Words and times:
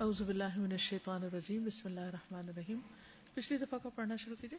اعوذ 0.00 0.22
باللہ 0.22 0.56
من 0.56 0.72
الشیطان 0.72 1.22
الرجیم 1.22 1.64
بسم 1.64 1.88
اللہ 1.88 2.00
الرحمن 2.00 2.48
الرحیم۔ 2.48 2.78
پچھلی 3.34 3.58
دفعہ 3.58 3.78
کا 3.82 3.88
پڑھنا 3.88 4.16
شروع 4.16 4.36
کیجیے 4.40 4.58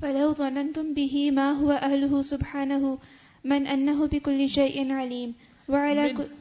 فلو 0.00 0.34
ظننتم 0.38 0.88
به 0.96 1.20
ما 1.30 1.46
هو 1.58 1.70
أهله 1.76 2.20
سبحانه 2.22 2.90
من 3.44 3.66
أنه 3.66 4.08
بكل 4.12 4.46
شيء 4.48 4.92
عليم 4.92 5.32
وعلى 5.68 6.02
من- 6.02 6.16
كل 6.16 6.34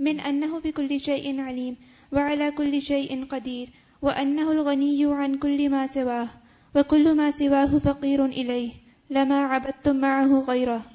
من 0.00 0.20
أنه 0.20 0.60
بكل 0.64 0.98
شيء 0.98 1.40
عليم 1.40 1.74
وعلى 2.12 2.50
كل 2.56 2.80
شيء 2.80 3.20
قدير 3.28 3.74
وأنه 4.02 4.48
الغني 4.52 5.04
عن 5.20 5.36
كل 5.36 5.68
ما 5.68 5.86
سواه 5.86 6.26
وكل 6.74 7.12
ما 7.12 7.30
سواه 7.30 7.78
فقير 7.78 8.24
إليه 8.26 8.70
لما 9.10 9.44
عبدتم 9.46 9.96
معه 9.96 10.42
غيره۔ 10.48 10.91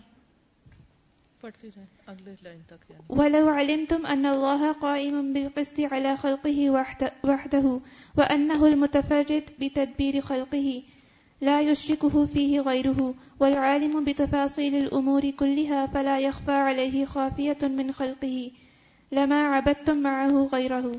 پڑھتی 1.42 1.70
رہیں 1.76 1.86
اگلے 2.06 2.36
لائن 2.42 2.60
تک 2.68 2.92
یعنی۔ 2.92 3.04
ولو 3.10 3.50
علمتم 3.50 4.06
أن 4.06 4.26
الله 4.26 4.72
قائم 4.80 5.34
بالقسط 5.34 5.80
على 5.92 6.16
خلقه 6.22 6.70
وحد- 6.70 7.16
وحده 7.24 7.78
وأنه 8.18 8.66
المتفرد 8.66 9.52
بتدبير 9.60 10.22
خلقه 10.22 10.80
لا 11.42 11.60
يشركه 11.60 12.26
فيه 12.34 12.60
غيره 12.62 13.12
والعالم 13.40 14.04
بتفاصيل 14.04 14.76
الأمور 14.76 15.22
كلها 15.38 15.86
فلا 15.94 16.18
يخفى 16.18 16.52
عليه 16.52 17.06
خافية 17.06 17.68
من 17.68 17.92
خلقه 17.92 18.52
لما 19.12 19.48
عبدتم 19.48 19.98
معه 19.98 20.50
غيره۔ 20.54 20.92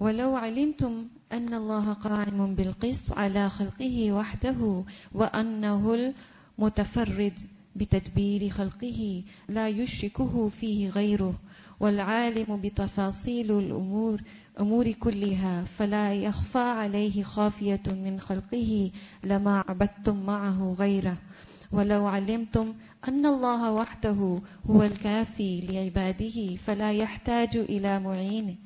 ولو 0.00 0.34
علمتم 0.36 1.04
أن 1.32 1.54
الله 1.54 1.92
قائم 1.92 2.54
بالقسط 2.54 3.12
على 3.12 3.48
خلقه 3.48 4.12
وحده 4.12 4.84
وأنه 5.14 5.94
المتفرد 5.94 7.59
بتدبير 7.76 8.50
خلقه 8.50 9.22
لا 9.48 9.68
يشركه 9.68 10.48
فيه 10.48 10.90
غيره، 10.90 11.34
والعالم 11.80 12.60
بتفاصيل 12.64 13.58
الأمور، 13.58 14.20
أمور 14.60 14.92
كلها، 14.92 15.64
فلا 15.78 16.14
يخفى 16.14 16.58
عليه 16.58 17.22
خافية 17.22 17.82
من 17.86 18.20
خلقه 18.20 18.90
لما 19.24 19.64
عبدتم 19.68 20.26
معه 20.26 20.76
غيره. 20.78 21.16
ولو 21.72 22.06
علمتم 22.06 22.74
أن 23.08 23.26
الله 23.26 23.72
وحده 23.72 24.40
هو 24.70 24.82
الكافي 24.82 25.60
لعباده 25.60 26.56
فلا 26.56 26.92
يحتاج 26.92 27.56
إلى 27.56 28.00
معين، 28.00 28.56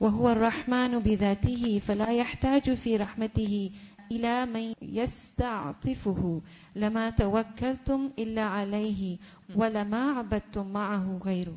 وهو 0.00 0.32
الرحمن 0.32 0.98
بذاته 0.98 1.80
فلا 1.86 2.12
يحتاج 2.12 2.74
في 2.74 2.96
رحمته 2.96 3.70
إلى 4.12 4.46
من 4.46 4.74
يستعطفه 4.82 6.42
لما 6.76 7.10
توكلتم 7.10 8.10
إلا 8.18 8.42
عليه 8.42 9.18
ولما 9.56 10.10
عبدتم 10.10 10.66
معه 10.72 11.18
غيره. 11.24 11.56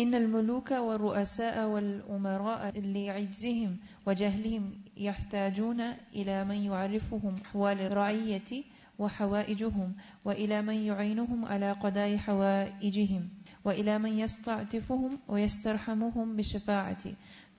إن 0.00 0.14
الملوك 0.14 0.70
والرؤساء 0.70 1.68
والأمراء 1.68 2.80
لعجزهم 2.80 3.76
وجهلهم 4.06 4.80
يحتاجون 4.96 5.80
إلى 6.14 6.44
من 6.44 6.54
يعرفهم 6.54 7.36
أحوال 7.44 7.80
الرعية 7.80 8.64
وحوائجهم 8.98 9.94
وإلى 10.24 10.62
من 10.62 10.74
يعينهم 10.74 11.44
على 11.44 11.72
قضاء 11.72 12.16
حوائجهم 12.16 13.28
وإلى 13.64 13.98
من 13.98 14.18
يستعطفهم 14.18 15.18
ويسترحمهم 15.28 16.36
بالشفاعة. 16.36 17.04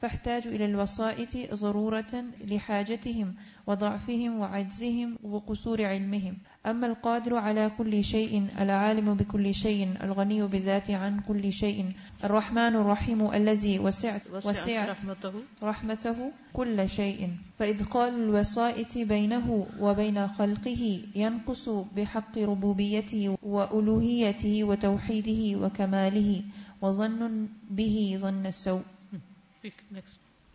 فاحتاجوا 0.01 0.51
إلى 0.51 0.65
الوسائط 0.65 1.53
ضرورة 1.53 2.23
لحاجتهم 2.47 3.35
وضعفهم 3.67 4.39
وعجزهم 4.39 5.17
وقصور 5.23 5.85
علمهم. 5.85 6.37
أما 6.65 6.87
القادر 6.87 7.35
على 7.35 7.71
كل 7.77 8.03
شيء 8.03 8.47
العالم 8.59 9.13
بكل 9.13 9.53
شيء 9.53 9.95
الغني 10.03 10.47
بالذات 10.47 10.91
عن 10.91 11.19
كل 11.27 11.53
شيء 11.53 11.85
الرحمن 12.23 12.75
الرحيم 12.75 13.33
الذي 13.33 13.79
وسعت, 13.79 14.21
وسعت 14.33 14.89
رحمتہ 14.89 15.27
رحمته. 15.63 16.31
كل 16.53 16.89
شيء. 16.89 17.29
فإدخال 17.59 18.13
الوسائط 18.13 18.97
بينه 18.97 19.67
وبين 19.79 20.27
خلقه 20.27 21.01
ينقص 21.15 21.69
بحق 21.69 22.37
ربوبيته 22.37 23.37
وألوهيته 23.43 24.63
وتوحيده 24.63 25.59
وكماله 25.59 26.41
وظن 26.81 27.47
به 27.69 28.17
ظن 28.21 28.45
السوء. 28.45 28.98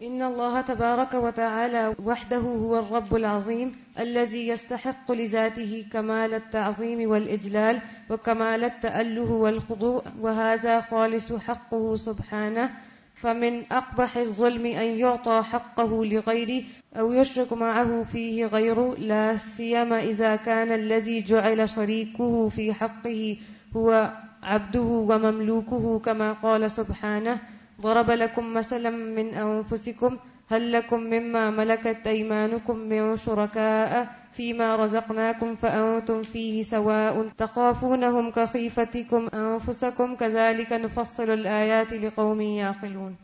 إن 0.03 0.23
الله 0.23 0.61
تبارك 0.61 1.15
وتعالى 1.15 1.95
وحده 2.05 2.39
هو 2.39 2.79
الرب 2.79 3.17
العظيم 3.17 3.77
الذي 3.99 4.49
يستحق 4.49 5.13
لذاته 5.13 5.87
كمال 5.93 6.35
التعظيم 6.35 7.11
والإجلال 7.11 7.81
وكمال 8.11 8.65
التأله 8.65 9.31
والخضوع، 9.31 10.03
وهذا 10.21 10.81
خالص 10.81 11.33
حقه 11.33 11.97
سبحانه. 11.97 12.71
فمن 13.15 13.73
أقبح 13.73 14.17
الظلم 14.17 14.67
أن 14.67 14.99
يعطى 14.99 15.43
حقه 15.43 16.05
لغيره 16.05 16.65
أو 16.97 17.13
يشرك 17.13 17.53
معه 17.53 18.05
فيه 18.05 18.47
غيره 18.47 18.95
لا 18.99 19.37
سيما 19.37 19.99
إذا 20.01 20.37
كان 20.37 20.73
الذي 20.73 21.23
جعل 21.23 21.69
شريكه 21.69 22.49
في 22.49 22.73
حقه 22.73 23.37
هو 23.77 24.13
عبده 24.43 24.81
ومملوكه 24.81 25.99
كما 25.99 26.33
قال 26.33 26.71
سبحانه. 26.71 27.54
ضرب 27.81 28.11
لكم 28.11 28.55
مثلا 28.55 28.91
من 28.91 29.35
أنفسكم 29.35 30.19
هل 30.49 30.73
لكم 30.73 31.01
مما 31.01 31.51
ملكت 31.51 32.07
أيمانكم 32.07 32.77
من 32.77 33.17
شركاء 33.17 34.07
فيما 34.37 34.77
رزقناكم 34.77 35.55
فأنتم 35.55 36.23
فيه 36.23 36.63
سواء 36.63 37.29
تخافونهم 37.37 38.31
كخيفتكم 38.31 39.29
أنفسكم 39.35 40.15
كذلك 40.15 40.73
نفصل 40.73 41.31
الآيات 41.31 41.93
لقوم 41.93 42.41
يعقلون. 42.41 43.15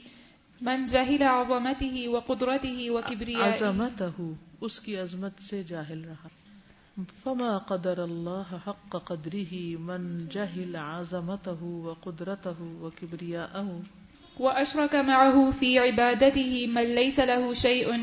من 0.62 0.85
جهل 0.85 1.23
عظمته 1.23 2.07
وقدرته 2.07 2.78
وكبريائه. 2.88 3.53
عظمتہ 3.53 4.22
اس 4.62 4.79
کی 4.79 4.97
عظمت 4.97 5.31
سے 5.50 5.63
جاہل 5.63 6.06
رہا۔ 6.06 6.28
فما 6.95 7.57
قدر 7.67 8.00
اللہ 8.01 8.51
حق 8.66 8.95
قدره 9.07 9.61
من 9.88 10.03
جہل 10.33 10.75
عظمته 10.81 11.72
وقدرته 11.88 12.67
وكبرياءه 12.83 13.79
وأشرك 14.45 14.95
معه 15.09 15.51
في 15.59 15.72
عبادته 15.79 16.61
من 16.67 16.94
ليس 17.00 17.19
له 17.31 17.53
شيء 17.53 17.97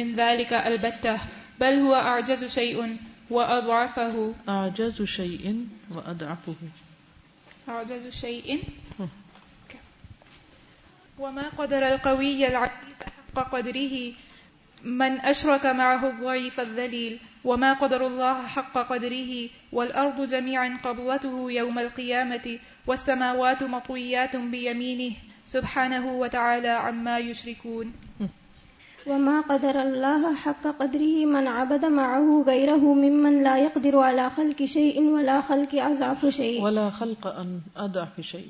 من 0.00 0.12
ذلك 0.18 0.52
البتة 0.52 1.14
بل 1.60 1.78
هو 1.86 1.94
أعجز 1.94 2.44
شيء 2.56 2.96
وأضعفه 3.30 4.34
اعجز 4.48 5.02
شيء 5.02 5.66
وادعفه 5.90 6.54
أعجز 7.68 8.08
شيء 8.08 8.62
وما 11.18 11.48
قدر 11.48 11.88
القوي 11.88 12.48
العزيز 12.48 13.02
حق 13.08 13.50
قدره 13.56 14.12
من 14.84 15.20
أشرك 15.20 15.66
معه 15.66 16.10
الضعيف 16.10 16.60
الذليل 16.60 17.18
وما 17.44 17.72
قدر 17.72 18.06
الله 18.06 18.46
حق 18.46 18.78
قدره 18.78 19.48
والأرض 19.72 20.28
جميعا 20.28 20.78
قبضته 20.84 21.52
يوم 21.52 21.78
القيامة 21.78 22.58
والسماوات 22.86 23.62
مطويات 23.62 24.36
بيمينه 24.36 25.14
سبحانه 25.46 26.12
وتعالى 26.12 26.68
عما 26.68 27.18
يشركون. 27.18 27.92
وما 29.06 29.40
قدر 29.40 29.82
الله 29.82 30.34
حق 30.34 30.66
قدره 30.66 31.24
من 31.24 31.46
عبد 31.46 31.84
معه 31.84 32.44
غيره 32.46 32.94
ممن 32.94 33.42
لا 33.42 33.56
يقدر 33.56 33.98
على 33.98 34.30
خلق 34.30 34.64
شيء 34.64 35.00
ولا 35.00 35.40
خلق 35.40 35.74
أضعف 35.74 36.26
شيء. 36.26 36.62
ولا 36.62 36.90
خلق 36.90 37.26
ان 37.26 37.60
اضعف 37.76 38.20
شيء. 38.20 38.48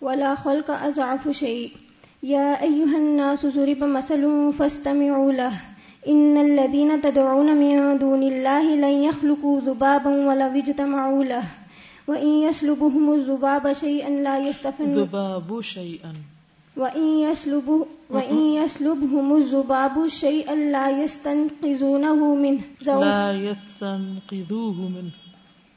ولا 0.00 0.34
خلق 0.34 0.70
أضعف 0.70 1.28
شيء. 1.28 1.72
يا 2.22 2.62
أيها 2.62 2.96
الناس 2.96 3.46
ضرب 3.46 3.84
مثل 3.84 4.52
فاستمعوا 4.58 5.32
له. 5.32 5.73
إن 6.08 6.36
الذين 6.36 7.00
تدعون 7.00 7.56
من 7.56 7.98
دون 7.98 8.22
الله 8.22 8.74
لن 8.74 9.04
يخلقوا 9.04 9.60
ذبابا 9.60 10.10
ولو 10.28 10.46
اجتمعوا 10.46 11.24
له 11.24 11.44
وإن 12.08 12.28
يسلبهم 12.28 13.14
الذباب 13.14 13.72
شيئا 13.72 14.10
لا 14.10 14.38
يستفن 14.38 14.84
ذباب 14.84 15.60
شيئا. 15.60 16.12
وإن 16.76 17.18
يسلبه 17.18 17.86
وإن 18.10 18.36
يسلبهم 18.36 19.36
الذباب 19.36 20.06
شيئا 20.06 20.54
لا 20.54 21.04
يستنقذونه 21.04 22.34
منه. 22.34 22.60
لا 22.86 23.32
يستنقذوه 23.32 24.88
منه. 24.88 25.12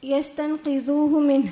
يستنقذوه 0.02 1.20
منه. 1.20 1.50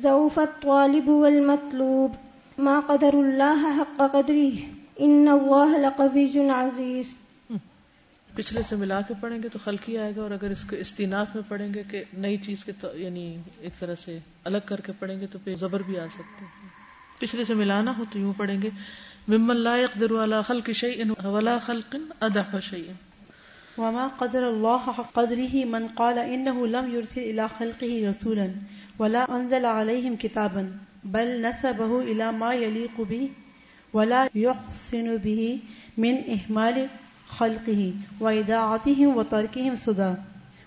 ضعف 0.00 0.38
الطالب 0.38 1.08
والمطلوب. 1.08 2.10
ما 2.58 2.80
قدر 2.80 3.20
الله 3.20 3.78
حق 3.78 3.96
قدره. 3.96 4.52
إن 5.00 5.28
الله 5.28 5.78
لقوي 5.78 6.50
عزيز. 6.50 7.17
پچھلے 8.38 8.62
سے 8.62 8.76
ملا 8.76 9.00
کے 9.00 9.14
پڑھیں 9.20 9.42
گے 9.42 9.48
تو 9.48 9.58
خلقی 9.64 9.98
آئے 9.98 10.12
گا 10.16 10.22
اور 10.22 10.30
اگر 10.30 10.50
اس 10.50 10.64
کو 10.64 10.76
استیناف 10.76 11.34
میں 11.34 11.42
پڑھیں 11.48 11.74
گے 11.74 11.82
کہ 11.90 12.04
نئی 12.12 12.36
چیز 12.36 12.64
کے 12.64 12.72
یعنی 12.94 13.36
ایک 13.60 13.78
طرح 13.78 13.94
سے 13.94 14.18
الگ 14.44 14.58
کر 14.64 14.80
کے 14.80 14.92
پڑھیں 14.98 15.20
گے 15.20 15.26
تو 15.26 15.38
پھر 15.44 15.56
زبر 15.56 15.82
بھی 15.82 15.98
آ 15.98 16.06
سکتے 16.06 16.44
ہیں 16.44 16.78
پچھلے 17.18 17.44
سے 17.44 17.54
ملانا 17.54 17.92
ہو 17.98 18.04
تو 18.12 18.18
یوں 18.18 18.32
پڑھیں 18.36 18.62
گے، 18.62 18.70
ممن 19.28 19.56
لا 19.56 19.76
يقدر 19.76 20.22
على 20.22 20.36
خلق 20.46 20.70
شيء 20.70 21.26
ولا 21.26 21.58
خلق 21.58 21.96
ادح 22.20 22.56
شيء۔ 22.62 22.92
وما 23.78 24.08
قدر 24.16 24.48
الله 24.48 24.92
حق 24.98 25.12
قدره 25.12 25.64
من 25.64 25.86
قال 25.94 26.18
إنه 26.18 26.66
لم 26.66 26.94
يرسل 26.94 27.20
إلى 27.20 27.46
خلقه 27.58 28.10
رسولا 28.10 28.46
ولا 28.98 29.24
أنزل 29.28 29.64
عليهم 29.64 30.16
كتابا، 30.16 30.70
بل 31.04 31.42
نسبه 31.42 32.00
إلى 32.00 32.32
ما 32.32 32.54
يليق 32.54 33.00
به 33.00 33.28
ولا 33.94 34.28
يحسن 34.34 35.16
به 35.16 35.60
من 35.98 36.14
إهمال 37.32 37.58
خلقه 37.58 37.92
وإداعتهم 38.20 39.16
وتركهم 39.16 39.74
سدى 39.74 40.14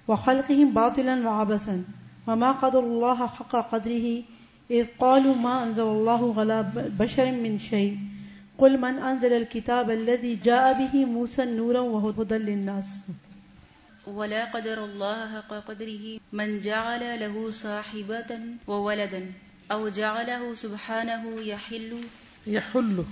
وخلقهم 0.07 0.71
باطلا 0.71 1.29
وعبسا 1.29 1.83
وما 2.27 2.51
قدر 2.51 2.79
الله 2.79 3.27
حق 3.27 3.51
قدره 3.51 4.23
إذ 4.71 4.85
قالوا 4.99 5.35
ما 5.35 5.63
أنزل 5.63 5.87
الله 5.87 6.39
على 6.39 6.71
بشر 6.99 7.31
من 7.31 7.59
شيء 7.59 7.97
قل 8.57 8.77
من 8.77 8.99
أنزل 8.99 9.33
الكتاب 9.33 9.91
الذي 9.91 10.35
جاء 10.35 10.73
به 10.73 11.05
موسى 11.05 11.45
نورا 11.45 11.79
وهدى 11.79 12.37
للناس. 12.37 12.85
ولا 14.07 14.45
قدر 14.45 14.83
الله 14.83 15.37
حق 15.37 15.53
قدره 15.67 16.19
من 16.33 16.59
جعل 16.59 17.19
له 17.19 17.51
صاحبة 17.51 18.39
وولدا 18.67 19.25
أو 19.71 19.89
جعله 19.89 20.53
سبحانه 20.57 21.41
يحل. 21.41 22.01
یحلو 22.45 23.03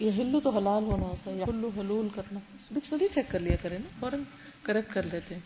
یحلو 0.00 0.40
تو 0.40 0.50
حلال 0.50 0.84
ہونا 0.84 1.06
ہوتا 1.06 1.30
ہے 1.30 1.38
یحلو 1.40 1.70
حلول 1.78 2.08
کرنا۔ 2.14 2.38
ڈکشنری 2.72 3.08
چیک 3.14 3.24
کر 3.28 3.38
لیا 3.38 3.56
کریں 3.62 3.78
نا، 3.78 3.88
فوراً 4.00 4.22
کریکٹ 4.62 4.94
کر 4.94 5.02
لیتے 5.02 5.34
ہیں۔ 5.34 5.42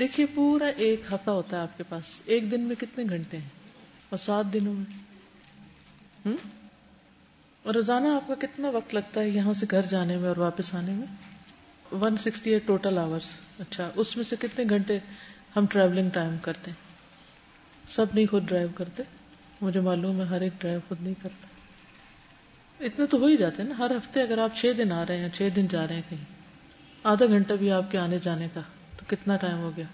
دیکھیے، 0.00 0.26
پورا 0.34 0.66
ایک 0.66 1.00
ہفتہ 1.12 1.30
ہوتا 1.30 1.56
ہے 1.56 1.62
آپ 1.62 1.78
کے 1.78 1.82
پاس۔ 1.88 2.20
ایک 2.24 2.50
دن 2.50 2.60
میں 2.60 2.76
کتنے 2.76 3.04
گھنٹے 3.08 3.36
ہیں؟ 3.36 3.48
اور 4.08 4.18
سات 4.18 4.44
دنوں 4.52 4.74
میں۔ 4.74 5.08
اور 7.62 7.74
روزانہ 7.74 8.08
آپ 8.08 8.28
کا 8.28 8.34
کتنا 8.38 8.70
وقت 8.70 8.94
لگتا 8.94 9.20
ہے 9.20 9.28
یہاں 9.28 9.54
سے 9.54 9.66
گھر 9.70 9.82
جانے 9.82 10.16
میں 10.16 10.28
اور 10.28 10.36
واپس 10.36 10.74
آنے 10.74 10.92
میں؟ 10.92 11.06
One 11.94 12.16
sixty 12.16 12.50
eight 12.50 12.66
total 12.66 12.98
hours 12.98 13.22
اچھا 13.58 13.90
اس 13.94 14.16
میں 14.16 14.24
سے 14.24 14.36
کتنے 14.40 14.64
گھنٹے 14.68 14.98
ہم 15.56 15.66
ٹریولنگ 15.66 16.10
ٹائم 16.10 16.36
کرتے 16.42 16.70
ہیں؟ 16.70 16.88
سب 17.88 18.06
نہیں 18.14 18.26
خود 18.26 18.48
ڈرائیو 18.48 18.68
کرتے۔ 18.74 19.02
مجھے 19.60 19.80
معلوم 19.80 20.20
ہے 20.20 20.26
ہر 20.26 20.40
ایک 20.40 20.52
ڈرائیو 20.58 20.80
خود 20.88 21.02
نہیں 21.02 21.14
کرتا۔ 21.22 21.46
اتنے 22.84 23.06
تو 23.06 23.18
ہو 23.18 23.26
ہی 23.26 23.36
جاتے 23.36 23.62
ہیں 23.62 23.68
نا، 23.68 23.78
ہر 23.78 23.90
ہفتے 23.90 24.22
اگر 24.22 24.38
آپ 24.38 24.56
چھ 24.56 24.72
دن 24.78 24.92
آ 24.92 25.04
رہے 25.06 25.16
ہیں، 25.16 25.28
چھ 25.34 25.48
دن 25.56 25.66
جا 25.66 25.86
رہے 25.86 25.94
ہیں 25.94 26.02
کہیں۔ 26.08 26.37
آدھا 27.04 27.26
گھنٹہ 27.26 27.52
بھی 27.52 27.70
آپ 27.70 27.90
کے 27.90 27.98
آنے 27.98 28.18
جانے 28.22 28.48
کا 28.54 28.60
تو 28.96 29.04
کتنا 29.08 29.36
ٹائم 29.36 29.58
ہو 29.58 29.70
گیا؟ 29.76 29.84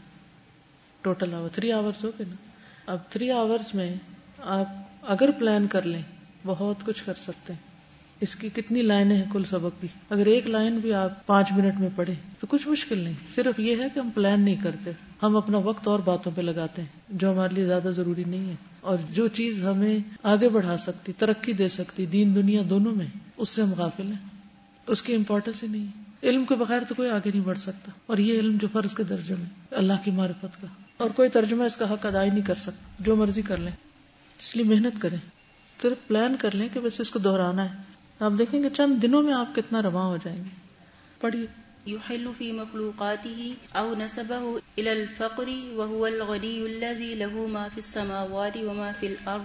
ٹوٹل 1.01 1.35
آور 1.35 1.49
تھری 1.49 1.73
آورس 1.73 2.05
ہو 2.05 2.11
گئے 2.19 2.27
نا۔ 2.29 2.35
اب 2.87 2.99
تھری 3.11 3.31
آورس 3.31 3.75
میں 3.75 3.95
آپ 4.39 4.67
اگر 5.03 5.31
پلان 5.39 5.67
کر 5.67 5.83
لیں، 5.83 6.03
بہت 6.47 6.87
کچھ 6.87 7.05
کر 7.05 7.13
سکتے 7.21 7.53
ہیں۔ 7.53 7.61
اس 8.21 8.37
کی 8.37 8.49
کتنی 8.49 8.83
لائنیں 8.83 9.17
ہیں 9.17 9.33
کل 9.33 9.45
سبق 9.45 9.81
بھی 9.81 9.89
اگر 10.11 10.27
ایک 10.27 10.47
لائن 10.47 10.79
بھی 10.79 10.93
آپ 10.93 11.27
پانچ 11.27 11.53
منٹ 11.53 11.81
میں 11.81 11.89
پڑھیں 11.97 12.15
تو 12.41 12.47
کچھ 12.47 12.69
مشکل 12.69 12.99
نہیں۔ 12.99 13.13
صرف 13.35 13.61
یہ 13.61 13.77
ہے 13.83 13.89
کہ 13.95 13.99
ہم 13.99 14.11
پلان 14.11 14.41
نہیں 14.41 14.57
کرتے۔ 14.57 14.91
ہم 15.23 15.37
اپنا 15.37 15.59
وقت 15.59 15.89
اور 15.89 15.99
باتوں 15.99 16.33
پہ 16.35 16.41
لگاتے 16.41 16.83
ہیں، 16.83 16.89
جو 17.09 17.33
ہمارے 17.33 17.55
لیے 17.55 17.67
زیادہ 17.67 17.89
ضروری 17.89 18.25
نہیں 18.25 18.51
ہے۔ 18.51 18.55
اور 18.81 18.99
جو 19.11 19.29
چیز 19.29 19.65
ہمیں 19.65 19.99
آگے 20.23 20.49
بڑھا 20.49 20.77
سکتی، 20.77 21.13
ترقی 21.13 21.53
دے 21.53 21.69
سکتی، 21.69 22.07
دین 22.07 22.35
دنیا 22.35 22.63
دونوں 22.71 22.95
میں، 22.95 23.07
اس 23.37 23.49
سے 23.49 23.63
ہم 23.63 23.75
غافل 23.75 24.07
ہیں۔ 24.07 24.29
اس 24.87 25.03
کی 25.03 25.15
امپورٹینس 25.15 25.63
ہی 25.63 25.69
نہیں۔ 25.69 25.87
ہے 25.87 26.04
علم 26.25 26.45
کے 26.45 26.55
بغیر 26.55 26.83
تو 26.89 26.95
کوئی 26.95 27.11
آگے 27.11 27.31
نہیں 27.31 27.45
بڑھ 27.45 27.59
سکتا۔ 27.59 27.93
اور 28.07 28.19
یہ 28.19 28.39
علم 28.41 28.57
جو 28.57 28.69
فرض 28.73 28.95
کے 28.95 29.03
درجے 29.05 29.35
میں 29.35 29.47
اللہ 29.71 29.93
کی 30.05 30.11
معرفت 30.11 30.61
کا۔ 30.61 30.67
اور 30.97 31.11
کوئی 31.11 31.29
ترجمہ 31.29 31.65
اس 31.65 31.77
کا 31.77 31.93
حق 31.93 32.07
ادا 32.07 32.25
ہی 32.25 32.31
نہیں 32.31 32.43
کر 32.43 32.55
سکتا 32.55 32.95
جو 32.99 33.17
مرضی 33.17 33.43
کر 33.43 33.57
لیں۔ 33.57 33.73
اس 34.39 34.57
لیے 34.57 34.65
محنت 34.65 35.03
کریں۔ 35.03 35.19
صرف 35.83 36.07
پلان 36.07 36.37
کر 36.39 36.55
لیں 36.55 36.69
کہ 36.73 36.81
بس 36.81 37.01
اس 37.01 37.11
کو 37.11 37.19
دہرانا 37.19 37.71
ہے۔ 37.71 37.79
آپ 38.21 38.33
دیکھیں 38.39 38.63
گے 38.63 38.69
چند 38.77 39.03
دنوں 39.03 39.23
میں 39.23 39.35
آپ 39.35 39.55
کتنا 39.55 39.83
رواں 39.83 40.07
ہو 40.07 40.17
جائیں 40.17 40.45
گے۔ 40.45 40.49
پڑھیے۔ 41.21 41.47
يحل 41.87 42.29
في 42.39 42.53
مخلوقاته 42.53 43.43
أو 43.75 43.95
نسبه 43.99 44.59
إلى 44.75 44.91
الفقر 44.91 45.49
وهو 45.49 46.05
الغني 46.05 46.61
الذي 46.61 47.15
له 47.15 47.47
ما 47.53 47.69
في 47.75 47.81
السماوات 47.85 48.57
وما 48.57 48.91
في 49.01 49.07
الأرض 49.07 49.43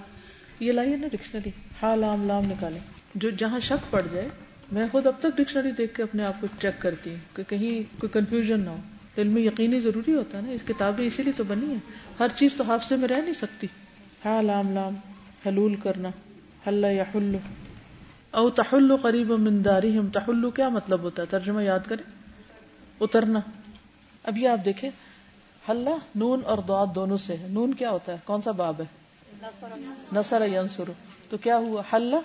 یہ 0.60 0.72
لائیے 0.72 0.96
نا 0.96 1.08
ڈکشنری۔ 1.08 1.50
ہاں 1.84 1.96
لام 1.96 2.28
لام 2.28 2.46
نکالیں۔ 2.46 2.80
جو 3.16 3.30
جہاں 3.30 3.60
شک 3.60 3.92
پڑ 3.92 4.02
جائے 4.12 4.30
میں 4.72 4.86
خود 4.92 5.08
اب 5.08 5.14
تک 5.20 5.38
ڈکشنری 5.38 5.72
دیکھ 5.72 5.96
کے 5.96 6.04
اپنے 6.04 6.24
آپ 6.24 6.34
کو 6.42 6.48
چیک 6.62 6.82
کرتی 6.82 7.10
ہوں 7.10 7.36
کہ 7.36 7.44
کہیں 7.44 8.02
کوئی 8.02 8.10
کنفیوژن 8.14 8.60
نہ 8.60 8.70
ہو۔ 8.70 8.78
علم 9.18 9.38
یقینی 9.38 9.80
ضروری 9.80 10.14
ہوتا 10.16 10.38
ہے 10.38 10.44
نا، 10.44 10.52
اس 10.52 10.62
کتابیں 10.68 11.06
اسی 11.06 11.24
لیے 11.24 11.34
تو 11.38 11.44
بنی 11.44 11.72
ہے 11.72 11.76
ہر 12.20 12.28
چیز 12.36 12.54
تو 12.54 12.64
حافظے 12.64 12.96
میں 12.96 13.08
رہ 13.08 13.22
نہیں 13.22 13.34
سکتی۔ 13.34 13.68
ہاں 14.26 14.42
لام 14.42 14.74
لام، 14.74 14.96
حلول 15.46 15.76
کرنا۔ 15.76 16.10
حل 16.68 16.86
یا 16.92 17.04
حلو 17.16 17.38
او 18.32 18.50
تحلو 18.50 18.96
قریب 18.96 19.32
من 19.32 19.66
دارہم۔ 19.66 20.08
تحلو 20.08 20.52
کیا 20.52 20.70
مطلب 20.70 21.00
ہوتا 21.00 21.22
ہے؟ 21.22 21.28
ترجمہ 21.28 21.64
یاد 21.64 21.80
کریں۔ 21.88 22.12
اترنا۔ 23.00 23.40
اب 24.24 24.38
یہ 24.38 24.50
آپ 24.50 24.66
دیکھیں۔ 24.66 24.90
حلہ 25.70 25.90
نون 26.16 26.42
اور 26.46 26.58
دعات 26.58 26.96
دونوں 26.96 27.18
سے 27.18 27.38
ہے۔ 27.38 27.48
نون 27.50 27.74
کیا 27.74 27.92
ہوتا 27.92 28.12
ہے؟ 28.12 28.18
کون 28.26 28.42
سا 28.42 28.52
باب 28.52 28.82
ہے؟ 28.82 28.86
نصر 30.14 30.42
ینصر۔ 30.54 30.84
تو 31.30 31.38
کیا 31.38 31.58
ہوا؟ 31.58 31.84
حلہ 31.94 32.16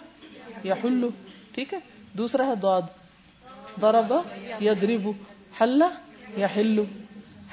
یا 0.62 0.74
حلو 0.84 1.08
ٹھیک 1.52 1.74
ہے؟ 1.74 1.93
دوسرا 2.18 2.46
ہے 2.46 2.54
دعاد 2.62 2.82
ضرب 3.80 4.12
یضرب 4.60 5.08
حلہ 5.60 5.90
یا 6.36 6.46
حلو 6.56 6.84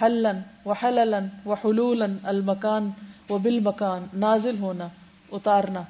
حلن 0.01 0.39
و 0.65 0.71
حللن 0.71 1.27
و 1.45 1.53
حلولن 1.53 2.17
المکان 2.23 2.89
و 3.29 3.37
بالمکان 3.37 4.05
نازل 4.13 4.57
ہونا 4.57 4.87
اتارنا. 5.31 5.83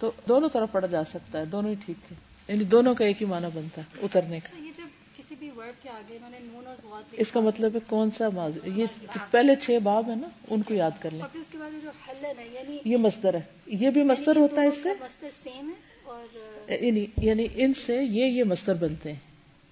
تو 0.00 0.10
دونوں 0.28 0.48
طرف 0.48 0.72
پڑھا 0.72 0.86
جا 0.86 1.02
سکتا 1.04 1.38
ہے 1.38 1.44
دونوں 1.44 1.70
ہی 1.70 1.74
ٹھیک 1.84 2.12
ہے 2.12 2.16
یعنی 2.48 2.64
دونوں 2.64 2.94
کا 2.94 3.04
ایک 3.04 3.22
ہی 3.22 3.26
معنی 3.26 3.46
بنتا 3.54 3.80
ہے 3.80 4.04
اترنے 4.04 4.40
کا. 4.40 4.56
یہ 4.58 4.70
جب 4.76 4.88
کسی 5.16 5.34
بھی 5.38 5.50
ورڈ 5.56 5.82
کے 5.82 5.88
آگے 5.88 6.16
انہوں 6.16 6.30
نے 6.30 6.38
نون 6.42 6.66
اور 6.66 6.76
زوات 6.82 7.14
اس 7.22 7.30
کا 7.30 7.40
مطلب 7.40 7.74
ہے 7.74 7.80
کون 7.88 8.10
سا 8.10 8.48
یہ 8.64 8.86
پہلے 9.30 9.54
چھ 9.56 9.78
باب 9.82 10.10
ہے 10.10 10.14
نا 10.14 10.28
ان 10.50 10.62
کو 10.62 10.74
یاد 10.74 11.00
کر 11.00 11.10
لیں. 11.10 11.22
اس 11.34 11.48
کے 11.50 11.58
بعد 11.58 11.82
جو 11.82 11.90
حلن 12.08 12.38
ہے 12.38 12.48
یعنی 12.52 12.78
یہ 12.84 12.96
مستر 12.96 13.34
ہے. 13.34 13.40
یہ 13.66 13.90
بھی 13.90 14.02
مستر 14.02 14.36
ہوتا 14.36 14.62
ہے 14.62 14.66
اس 14.66 14.82
سے؟ 14.82 14.92
مستر 15.00 15.30
سیم 15.32 15.68
ہے؟ 15.68 15.93
اور 16.14 16.72
یعنی 16.72 17.06
یعنی 17.16 17.46
ان 17.54 17.74
سے 17.74 17.96
یہ 17.96 18.24
یہ 18.24 18.44
مستر 18.44 18.74
بنتے 18.74 19.12
ہیں۔ 19.12 19.20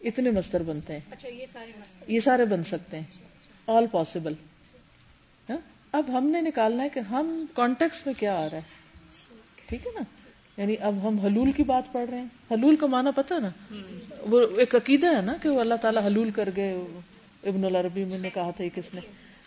اتنے 0.01 0.31
مستر 0.31 0.63
بنتے 0.63 0.93
ہیں۔ 0.93 1.01
اچھا 1.11 1.29
یہ 1.29 1.47
سارے 1.53 1.73
مستر 1.79 2.11
یہ 2.11 2.21
سارے 2.21 2.45
بن 2.45 2.65
سکتے 2.65 2.97
ہیں۔ 2.97 3.05
آل 3.67 3.87
پاسبل 3.93 4.33
اب 5.93 6.19
ہم 6.19 6.27
نے 6.27 6.41
نکالنا 6.41 6.83
ہے 6.85 6.89
کہ 6.89 7.01
ہم 7.01 7.47
کانٹیکس 7.55 8.07
میں 8.07 8.15
کیا 8.15 8.35
آ 8.35 8.45
رہا 8.45 8.57
ہے۔ 8.57 8.61
ٹھیک 9.67 9.87
ہے۔ 9.87 9.93
نا؟ 9.93 10.01
یعنی 10.57 10.77
اب 10.81 11.09
ہم 11.09 11.19
حلول 11.19 11.53
کی 11.53 11.63
بات 11.63 11.93
پڑھ 11.93 12.11
رہے 12.11 12.19
ہیں۔ 12.19 12.27
حلول 12.51 12.77
کا 12.77 12.87
معنی 12.87 13.11
پتا 13.17 13.39
نا؟ 13.39 13.49
وہ 14.21 14.41
ایک 14.59 14.75
عقیدہ 14.75 15.17
ہے 15.17 15.21
نا 15.21 15.37
کہ 15.43 15.49
وہ 15.49 15.61
اللہ 15.61 15.75
تعالیٰ 15.75 16.07
حلول 16.07 16.31
کر 16.31 16.49
گئے۔ 16.57 16.73
ابن 17.45 17.65
العربی 17.65 18.05
میں 18.05 18.19
نے 18.19 18.31
کہا 18.31 18.51
تھا 18.51 18.65
یہ 18.65 18.69
کس 18.75 18.95
نے؟ 18.95 19.01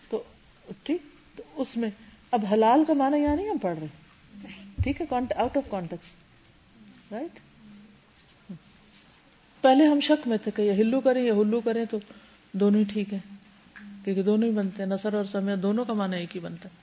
تو 0.10 0.24
ٹھیک 0.84 1.02
تو 1.36 1.44
اس 1.56 1.78
میں 1.78 1.90
اب 2.32 2.46
حلال 2.52 2.84
کا 2.86 2.94
معنی 2.94 3.18
یہاں 3.18 3.36
نہیں 3.36 3.50
ہم 3.50 3.58
پڑھ 3.58 3.80
رہے 3.80 3.88
ٹھیک 4.84 5.02
ہے 5.02 5.16
آؤٹ 5.36 5.58
آف 5.58 5.70
کانٹیکس 5.70 6.25
رائٹ 7.12 7.40
پہلے 9.62 9.88
ہم 9.88 10.00
شک 10.00 10.28
میں 10.28 10.38
تھے 10.38 10.52
کہ 10.56 10.62
یہ 10.62 10.72
ہلو 10.72 11.02
کریں 11.02 11.24
یا 11.24 11.34
ہلو 11.34 11.62
کریں 11.62 11.86
تو 11.92 12.00
دونوں 12.52 12.80
ہی 12.80 12.86
ٹھیک 12.94 13.14
ہے 13.14 13.20
کیونکہ 14.04 14.24
دونوں 14.24 14.48
ہی 14.48 14.54
بنتے 14.54 14.84
ہیں، 14.84 14.90
نصر 14.90 15.14
اور 15.14 15.26
سمیع 15.26 15.56
دونوں 15.64 15.86
کا 15.86 15.94
معنی 15.94 16.18
ایک 16.18 16.36
ہی 16.36 16.42
بنتا 16.42 16.70
ہے۔ 16.70 16.74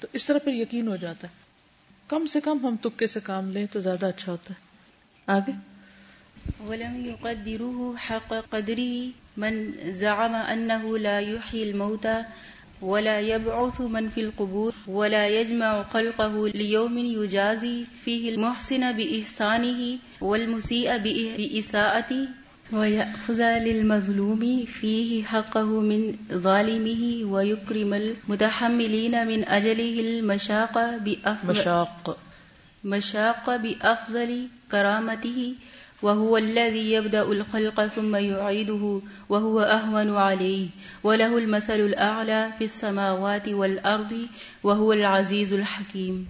تو 0.00 0.08
اس 0.12 0.26
طرح 0.26 0.38
پھر 0.38 0.52
یقین 0.52 0.88
ہو 0.88 0.96
جاتا 0.96 1.28
ہے۔ 1.28 1.32
کم 2.08 2.26
سے 2.26 2.40
کم 2.40 2.58
ہم 2.62 2.76
تکے 2.76 3.06
سے 3.06 3.20
کام 3.22 3.50
لیں 3.50 3.66
تو 3.72 3.80
زیادہ 3.80 4.06
اچھا 4.06 4.32
ہوتا 4.32 4.54
ہے۔ 4.54 4.68
آگے۔ 5.26 5.52
ولم 6.60 7.06
يقدروه 7.06 7.92
حق 8.10 8.34
قدره 8.50 9.08
من 9.36 9.72
زعم 9.90 10.36
أنه 10.52 10.96
لا 10.96 11.18
يحيي 11.18 11.62
الموتى 11.62 12.20
ولا 12.82 13.20
يبعث 13.20 13.80
من 13.80 14.08
في 14.08 14.20
القبور 14.20 14.74
ولا 14.86 15.28
يجمع 15.28 15.82
خلقه 15.82 16.48
ليوم 16.48 16.98
يجازي 16.98 17.84
فيه 18.04 18.34
المحسن 18.34 18.92
بإحسانه 18.92 19.98
والمسيء 20.20 20.98
بإساءته 20.98 22.28
ويأخذ 22.72 23.40
للمظلوم 23.42 24.64
فيه 24.64 25.24
حقه 25.24 25.80
من 25.80 26.16
ظالمه 26.32 27.32
ويكرم 27.32 27.94
المتحملين 27.94 29.26
من 29.26 29.44
أجله 29.48 30.00
المشاق 30.00 30.96
بأفضل 30.96 31.50
مشاق. 31.60 32.18
مشاق 32.84 33.56
بأفضل 33.56 34.48
كرامته 34.70 35.54
وهو 36.02 36.36
الذي 36.36 36.92
يبدأ 36.92 37.22
الخلق 37.22 37.86
ثم 37.86 38.16
يعيده 38.16 39.00
وهو 39.28 39.60
أهون 39.60 40.16
عليه 40.16 40.66
وله 41.04 41.38
المثل 41.38 41.80
الأعلى 41.80 42.50
في 42.58 42.64
السماوات 42.64 43.48
والأرض 43.48 44.26
وهو 44.64 44.92
العزيز 44.92 45.52
الحكيم. 45.52 46.22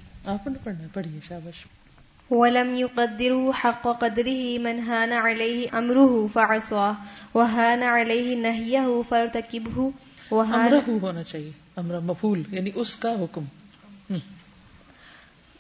ولم 2.31 2.77
يقدره 2.77 3.53
حق 3.53 3.83
قدره 3.83 4.59
من 4.59 4.81
هان 4.81 5.13
عليه 5.13 5.67
أمره 5.73 6.27
فعصاه 6.33 6.93
وهان 7.35 7.83
عليه 7.83 8.37
نهيه 8.37 9.01
فارتكبه 9.09 9.91
وهان 10.31 10.69
امرہ 10.69 11.01
ہونا 11.03 11.23
چاہیے 11.23 11.51
امرہ 11.77 12.01
مفول 12.01 12.43
یعنی 12.51 12.71
اس 12.75 12.97
کا 12.97 13.13
حکم۔ 13.21 13.45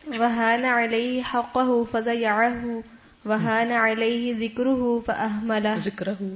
وهان 0.06 0.64
عليه 0.64 1.20
حقه 1.34 1.82
فزيعه 1.92 2.78
وهان 3.24 3.72
عليه 3.72 4.38
ذكره 4.38 5.00
فأهمله 5.00 5.76
ذکر 5.76 6.08
ہو 6.20 6.30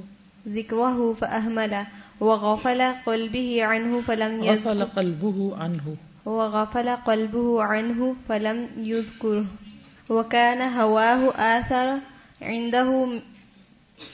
ذكره 0.47 1.13
فأهمل 1.13 1.85
وغفل 2.19 2.81
قلبه 3.05 3.63
عنه 3.63 4.01
فلم 4.01 4.41
غفل 4.41 4.81
يذكر 4.81 4.83
قلبه 4.83 5.55
عنه. 5.57 5.95
وغفل 6.25 6.89
قلبه 6.89 7.63
عنه 7.63 8.15
فلم 8.29 8.67
يذكره 8.77 9.45
وكان 10.09 10.61
هواه 10.61 11.29
آثر 11.29 11.99
عنده 12.41 13.05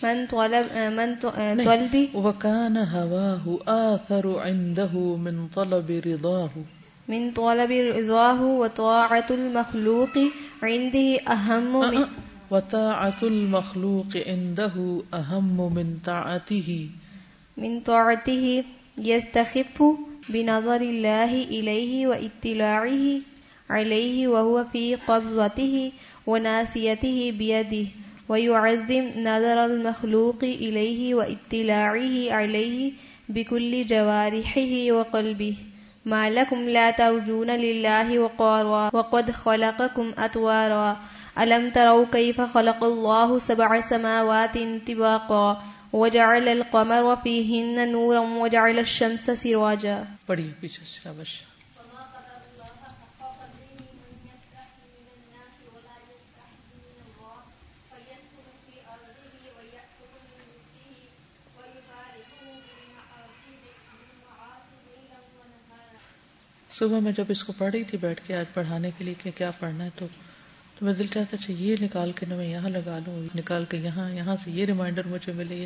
من 0.03 0.27
طلب 0.27 0.65
من 0.97 1.15
نہیں، 1.19 1.65
طلب. 1.65 2.09
وكان 2.15 2.77
هواه 2.77 3.59
آثر 3.67 4.39
عنده 4.39 4.93
من 5.15 5.47
طلب 5.55 6.01
رضاه. 6.05 6.49
من 7.07 7.31
طلب 7.31 7.71
رضاه 7.71 8.43
وطاعة 8.43 9.25
المخلوق 9.31 10.15
عنده 10.63 11.19
أهم 11.27 11.91
من 11.91 12.28
وطاعة 12.51 13.19
المخلوق 13.23 14.11
عنده 14.27 15.01
أهم 15.13 15.73
من 15.75 15.97
طاعته. 16.05 16.89
من 17.57 17.81
طاعته 17.81 18.63
يستخف 18.97 19.83
بنظر 20.29 20.81
الله 20.81 21.43
إليه 21.43 22.07
واطلاعه 22.07 23.21
عليه 23.69 24.27
وهو 24.27 24.65
في 24.73 24.95
قبضته 24.95 25.91
وناسيته 26.27 27.33
بيده، 27.37 27.87
ويعظم 28.29 29.05
نظر 29.17 29.65
المخلوق 29.65 30.43
إليه 30.43 31.15
واطلاعه 31.15 32.31
عليه 32.31 32.91
بكل 33.29 33.85
جوارحه 33.85 34.91
وقلبه. 34.91 35.55
ما 36.05 36.29
لكم 36.29 36.69
لا 36.69 36.91
ترجون 36.91 37.49
لله 37.51 38.19
وقارا، 38.19 38.89
وقد 38.93 39.31
خلقكم 39.31 40.11
أطوارا 40.17 40.97
ألم 41.37 41.69
تروا 41.69 42.05
كيف 42.13 42.41
خلق 42.41 42.83
الله 42.83 43.39
سبع 43.39 43.81
سماوات 43.81 44.57
طباقا 44.87 45.63
وجعل 45.93 46.47
القمر 46.49 47.15
فيهن 47.17 47.91
نورا 47.91 48.19
وجعل 48.19 48.79
الشمس 48.79 49.29
سراجا 49.37 50.01
پڑھیے 50.25 50.51
پیچھے 50.59 50.85
سے 50.85 50.99
شابش 51.03 51.39
صبح 66.71 66.99
میں 66.99 67.11
جب 67.11 67.25
اس 67.29 67.43
کو 67.43 67.53
پڑھ 67.57 67.71
رہی 67.71 67.83
تھی 67.83 67.97
بیٹھ 67.97 68.21
کے 68.27 68.35
آج 68.35 68.45
پڑھانے 68.53 68.89
کے 68.97 69.03
لیے 69.03 69.13
کہ 69.23 69.31
کیا 69.37 69.49
پڑھنا 69.59 69.85
ہے 69.85 69.89
تو 69.95 70.05
تو 70.79 70.85
میں 70.85 70.93
دل 70.93 71.05
چاہتا 71.13 71.37
اچھا 71.41 71.53
یہ 71.57 71.75
نکال 71.81 72.11
کے 72.11 72.25
نہ 72.29 72.33
میں 72.33 72.51
یہاں 72.51 72.69
لگا 72.69 72.99
لوں، 73.07 73.37
نکال 73.37 73.65
کے 73.69 73.77
یہاں 73.77 74.11
یہاں 74.11 74.35
سے 74.43 74.51
یہ 74.51 74.65
ریمائنڈر 74.65 75.07
مجھے 75.07 75.33
ملے۔ 75.33 75.55
یہ 75.55 75.65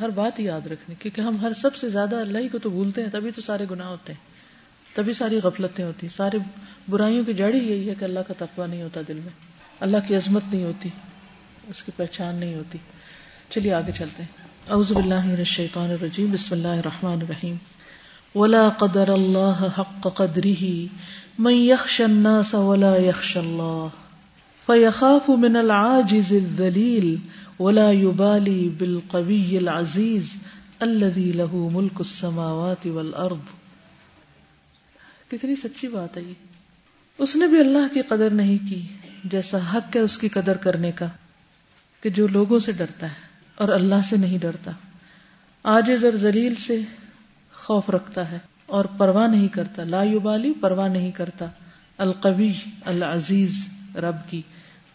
ہر 0.00 0.08
بات 0.08 0.40
یاد 0.40 0.66
رکھنی، 0.66 0.94
کیونکہ 0.98 1.20
ہم 1.20 1.36
ہر 1.42 1.52
سب 1.62 1.76
سے 1.76 1.90
زیادہ 1.90 2.16
اللہ 2.16 2.38
ہی 2.38 2.48
کو 2.48 2.58
تو 2.58 2.70
بھولتے 2.70 3.02
ہیں، 3.02 3.10
تبھی 3.12 3.30
تو 3.30 3.40
سارے 3.40 3.64
گناہ 3.70 3.86
ہوتے 3.86 4.12
ہیں۔ 4.12 4.20
تبھی 4.96 5.12
ساری 5.12 5.40
غفلتیں 5.44 5.84
ہوتی 5.84 6.06
ہیں۔ 6.06 6.16
سارے 6.16 6.38
برائیوں 6.88 7.24
کی 7.24 7.34
جڑ 7.34 7.54
ہی 7.54 7.58
یہی 7.58 7.88
ہے 7.88 7.94
کہ 7.98 8.04
اللہ 8.04 8.20
کا 8.28 8.34
تقوی 8.38 8.66
نہیں 8.66 8.82
ہوتا 8.82 9.00
دل 9.08 9.14
میں۔ 9.14 9.32
اللہ 9.80 9.96
کی 10.08 10.16
عظمت 10.16 10.42
نہیں 10.52 10.64
ہوتی، 10.64 10.88
اس 11.68 11.82
کی 11.82 11.92
پہچان 11.96 12.34
نہیں 12.34 12.54
ہوتی۔ 12.54 12.78
چلیے، 13.50 13.74
آگے 13.74 13.92
چلتے 13.92 14.22
ہیں۔ 14.22 14.48
اعوذ 14.70 14.92
باللہ 14.92 15.24
من 15.24 15.34
الشیطان 15.38 15.90
الرجیم، 15.90 16.30
بسم 16.30 16.54
اللہ 16.54 16.68
الرحمن 16.68 17.12
الرحیم۔ 17.12 17.56
ولا 18.34 18.68
قدر 18.68 19.08
اللہ 19.08 19.66
حق 19.78 20.06
قدره، 20.14 20.88
من 21.38 21.52
يخشى 21.52 22.04
الناس 22.04 22.54
ولا 22.54 22.96
يخشى 22.96 23.38
الله۔ 23.38 23.86
فيخاف 24.68 25.28
من 25.28 25.56
العاجز 25.56 26.32
الذليل 26.32 27.16
ولا 27.58 27.90
يبالي 27.90 28.68
بالقوي 28.68 29.56
العزيز 29.56 30.26
الذي 30.80 31.32
له 31.32 31.68
ملك 31.72 31.94
السماوات 31.98 32.86
والارض 32.86 33.54
کتنی 35.30 35.56
سچی 35.56 35.88
بات 35.88 36.16
ہے 36.16 36.22
یہ۔ 36.22 36.32
اس 37.18 37.36
نے 37.36 37.46
بھی 37.46 37.60
اللہ 37.60 37.94
کی 37.94 38.02
قدر 38.02 38.30
نہیں 38.30 38.58
کی، 38.70 38.86
جیسا 39.24 39.58
حق 39.74 39.96
ہے 39.96 40.00
اس 40.00 40.18
کی 40.18 40.28
قدر 40.28 40.56
کرنے 40.56 40.92
کا، 40.92 41.06
کہ 42.02 42.10
جو 42.10 42.26
لوگوں 42.26 42.58
سے 42.58 42.72
ڈرتا 42.72 43.06
ہے 43.06 43.26
اور 43.54 43.68
اللہ 43.68 43.94
سے 44.10 44.16
نہیں 44.16 44.38
ڈرتا۔ 44.38 44.70
آجز 45.62 46.04
اور 46.04 46.12
ذلیل 46.12 46.54
سے 46.54 46.80
خوف 47.54 47.90
رکھتا 47.90 48.30
ہے 48.30 48.38
اور 48.66 48.84
پرواہ 48.84 49.28
نہیں 49.28 49.48
کرتا۔ 49.48 49.84
لا 49.84 50.02
یبالی 50.02 50.52
پرواہ 50.60 50.88
نہیں 50.88 51.10
کرتا۔ 51.10 51.46
القوی، 51.98 52.52
العزیز، 52.84 53.68
رب 53.94 54.16
کی۔ 54.30 54.42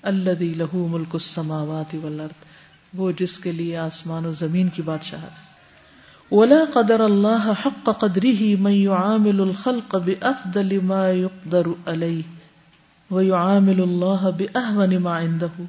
الذی 0.04 0.54
لہو 0.54 0.88
ملک 0.88 1.10
السماوات 1.14 1.96
والارض، 2.04 2.46
وہ 2.94 3.12
جس 3.20 3.40
کے 3.40 3.52
لیے 3.52 3.78
آسمان 3.78 4.26
و 4.26 4.32
زمین 4.32 4.70
کی 4.70 4.82
بادشاہت 4.82 6.34
ولا 6.34 6.64
قدر 6.74 7.00
اللہ 7.00 7.52
حق 7.66 7.90
قدره 8.00 8.50
من 8.60 8.72
يعامل 8.72 9.42
الخلق 9.42 9.96
بأفضل 9.96 10.80
ما 10.84 11.10
يقدر 11.10 11.68
عليه 11.88 12.22
ويعامل 13.12 13.82
الله 13.82 14.30
بأهون 14.38 14.98
ما 14.98 15.18
عنده۔ 15.18 15.64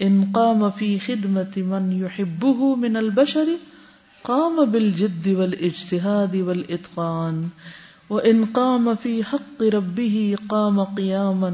ان 0.00 0.24
قام 0.32 0.70
في 0.70 0.98
خدمة 0.98 1.56
من 1.56 1.92
يحبه 1.92 2.74
من 2.74 2.96
البشر 2.96 3.48
قام 4.22 4.64
بالجد 4.64 5.28
والاجتهاد 5.28 6.36
والاتقان 6.36 7.48
وان 8.10 8.44
قام 8.44 8.94
في 9.02 9.22
حق 9.22 9.62
ربه 9.62 10.36
قام 10.48 10.84
قياما 10.84 11.52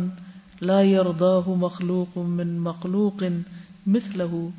لا 0.60 0.80
يرضاه 0.80 1.42
مخلوق 1.46 2.18
من 2.18 2.58
مخلوق 2.58 3.24
مثله 3.86 4.50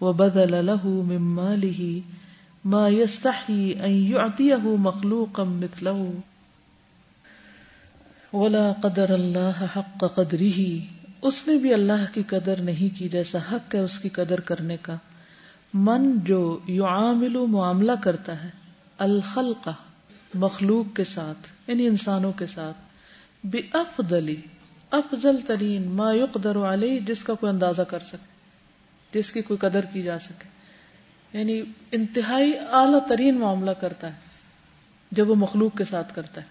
وبذل 0.00 0.66
له 0.66 0.86
من 0.86 1.18
ماله 1.18 2.00
ما 2.64 2.88
يستحي 2.88 3.72
ان 3.72 3.90
يعطيه 3.90 4.76
مخلوقا 4.76 5.44
مثله. 5.44 6.10
ولا 8.32 8.72
قدر 8.82 9.10
اللہ 9.10 9.64
حق 9.76 10.04
قدره. 10.14 10.62
اس 11.22 11.48
نے 11.48 11.56
بھی 11.56 11.74
اللہ 11.74 12.14
کی 12.14 12.22
قدر 12.22 12.60
نہیں 12.60 12.98
کی 12.98 13.08
جیسا 13.08 13.38
حق 13.52 13.74
ہے 13.74 13.80
اس 13.80 13.98
کی 13.98 14.08
قدر 14.08 14.40
کرنے 14.40 14.76
کا. 14.82 14.96
من 15.74 16.18
جو 16.24 16.58
یعامل 16.66 17.46
معاملہ 17.46 17.92
کرتا 18.00 18.44
ہے، 18.44 18.50
الخلق، 18.98 19.68
مخلوق 20.34 20.96
کے 20.96 21.04
ساتھ 21.04 21.70
یعنی 21.70 21.86
انسانوں 21.86 22.32
کے 22.32 22.46
ساتھ 22.46 22.76
بے 23.46 23.58
افضلی 23.72 24.36
افضل 24.90 25.40
ترین 25.46 25.90
ما 25.90 26.14
یقدر 26.14 26.56
علیہ، 26.56 27.00
جس 27.00 27.24
کا 27.24 27.34
کوئی 27.34 27.52
اندازہ 27.52 27.82
کر 27.82 27.98
سکے، 27.98 28.26
جس 29.18 29.32
کی 29.32 29.42
کوئی 29.42 29.58
قدر 29.58 29.84
کی 29.84 30.02
جا 30.02 30.18
سکے۔ 30.18 30.48
یعنی 31.38 31.62
انتہائی 31.92 32.52
اعلی 32.70 32.98
ترین 33.08 33.38
معاملہ 33.38 33.70
کرتا 33.70 34.06
ہے، 34.06 34.12
جب 35.10 35.30
وہ 35.30 35.34
مخلوق 35.34 35.76
کے 35.76 35.84
ساتھ 35.84 36.14
کرتا 36.14 36.40
ہے، 36.40 36.46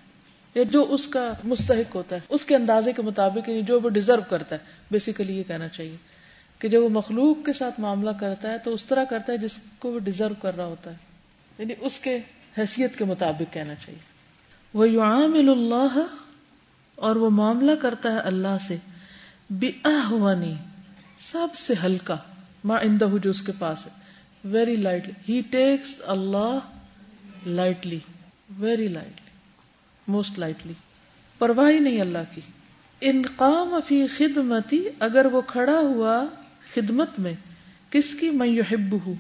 یا 0.55 0.63
جو 0.63 0.85
اس 0.89 1.07
کا 1.07 1.33
مستحق 1.43 1.95
ہوتا 1.95 2.15
ہے، 2.15 2.21
اس 2.29 2.45
کے 2.45 2.55
اندازے 2.55 2.93
کے 2.93 3.01
مطابق 3.01 3.49
یعنی 3.49 3.61
جو 3.61 3.79
وہ 3.79 3.89
ڈیزرو 3.89 4.21
کرتا 4.29 4.55
ہے۔ 4.55 4.59
بیسیکلی 4.91 5.37
یہ 5.37 5.43
کہنا 5.43 5.67
چاہیے 5.67 5.97
کہ 6.59 6.69
جب 6.69 6.83
وہ 6.83 6.89
مخلوق 6.89 7.45
کے 7.45 7.53
ساتھ 7.53 7.79
معاملہ 7.79 8.09
کرتا 8.19 8.51
ہے، 8.51 8.57
تو 8.57 8.73
اس 8.73 8.85
طرح 8.85 9.03
کرتا 9.03 9.33
ہے 9.33 9.37
جس 9.37 9.51
کو 9.79 9.91
وہ 9.91 9.99
ڈیزرو 9.99 10.33
کر 10.41 10.57
رہا 10.57 10.65
ہوتا 10.65 10.91
ہے۔ 10.91 10.95
یعنی 11.57 11.73
اس 11.79 11.99
کے 11.99 12.17
حیثیت 12.57 12.97
کے 12.97 13.05
مطابق 13.05 13.53
کہنا 13.53 13.75
چاہیے۔ 13.75 13.99
وہ 14.73 14.89
یعامل 14.89 15.49
اللہ 15.49 15.99
اور 16.99 17.15
وہ 17.15 17.29
معاملہ 17.29 17.71
کرتا 17.81 18.11
ہے 18.11 18.19
اللہ 18.19 18.57
سے 18.67 18.77
بے 19.49 19.71
سب 21.31 21.47
سے 21.57 21.73
ہلکا 21.83 22.15
ماں 22.63 22.79
اندہ 22.81 23.07
جو 23.23 23.29
اس 23.29 23.41
کے 23.41 23.51
پاس 23.59 23.85
ہے 23.85 23.91
ویری 24.43 24.75
لائٹلی 24.75 25.13
ہی 25.29 25.41
ٹیکس 25.41 26.01
اللہ 26.07 26.59
lightly 27.45 27.99
very 28.59 28.87
lightly 28.87 29.29
most 30.07 30.39
lightly 30.39 30.73
پرواہ 31.39 31.79
نہیں 31.79 32.01
اللہ 32.01 32.17
کی۔ 32.35 32.41
ان 33.01 33.21
قام 33.35 33.79
فی 33.87 34.07
خدمتی، 34.07 34.89
اگر 34.99 35.25
وہ 35.25 35.41
کھڑا 35.41 35.79
ہوا 35.79 36.25
خدمت 36.75 37.19
میں، 37.19 37.33
کس 37.89 38.15
کی؟ 38.19 38.29
میں 38.29 38.47
یحب 38.47 39.07
ہوں 39.07 39.13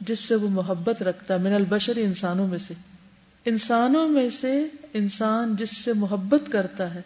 جس 0.00 0.20
سے 0.20 0.34
وہ 0.34 0.48
محبت 0.48 1.02
رکھتا 1.02 1.36
من 1.36 1.54
البشر، 1.54 1.96
انسانوں 1.96 2.46
میں 2.46 2.58
سے۔ 2.58 2.74
انسانوں 3.44 4.08
میں 4.08 4.28
سے 4.40 4.66
انسان 4.94 5.56
جس 5.56 5.76
سے 5.76 5.92
محبت 5.92 6.52
کرتا 6.52 6.94
ہے 6.94 7.00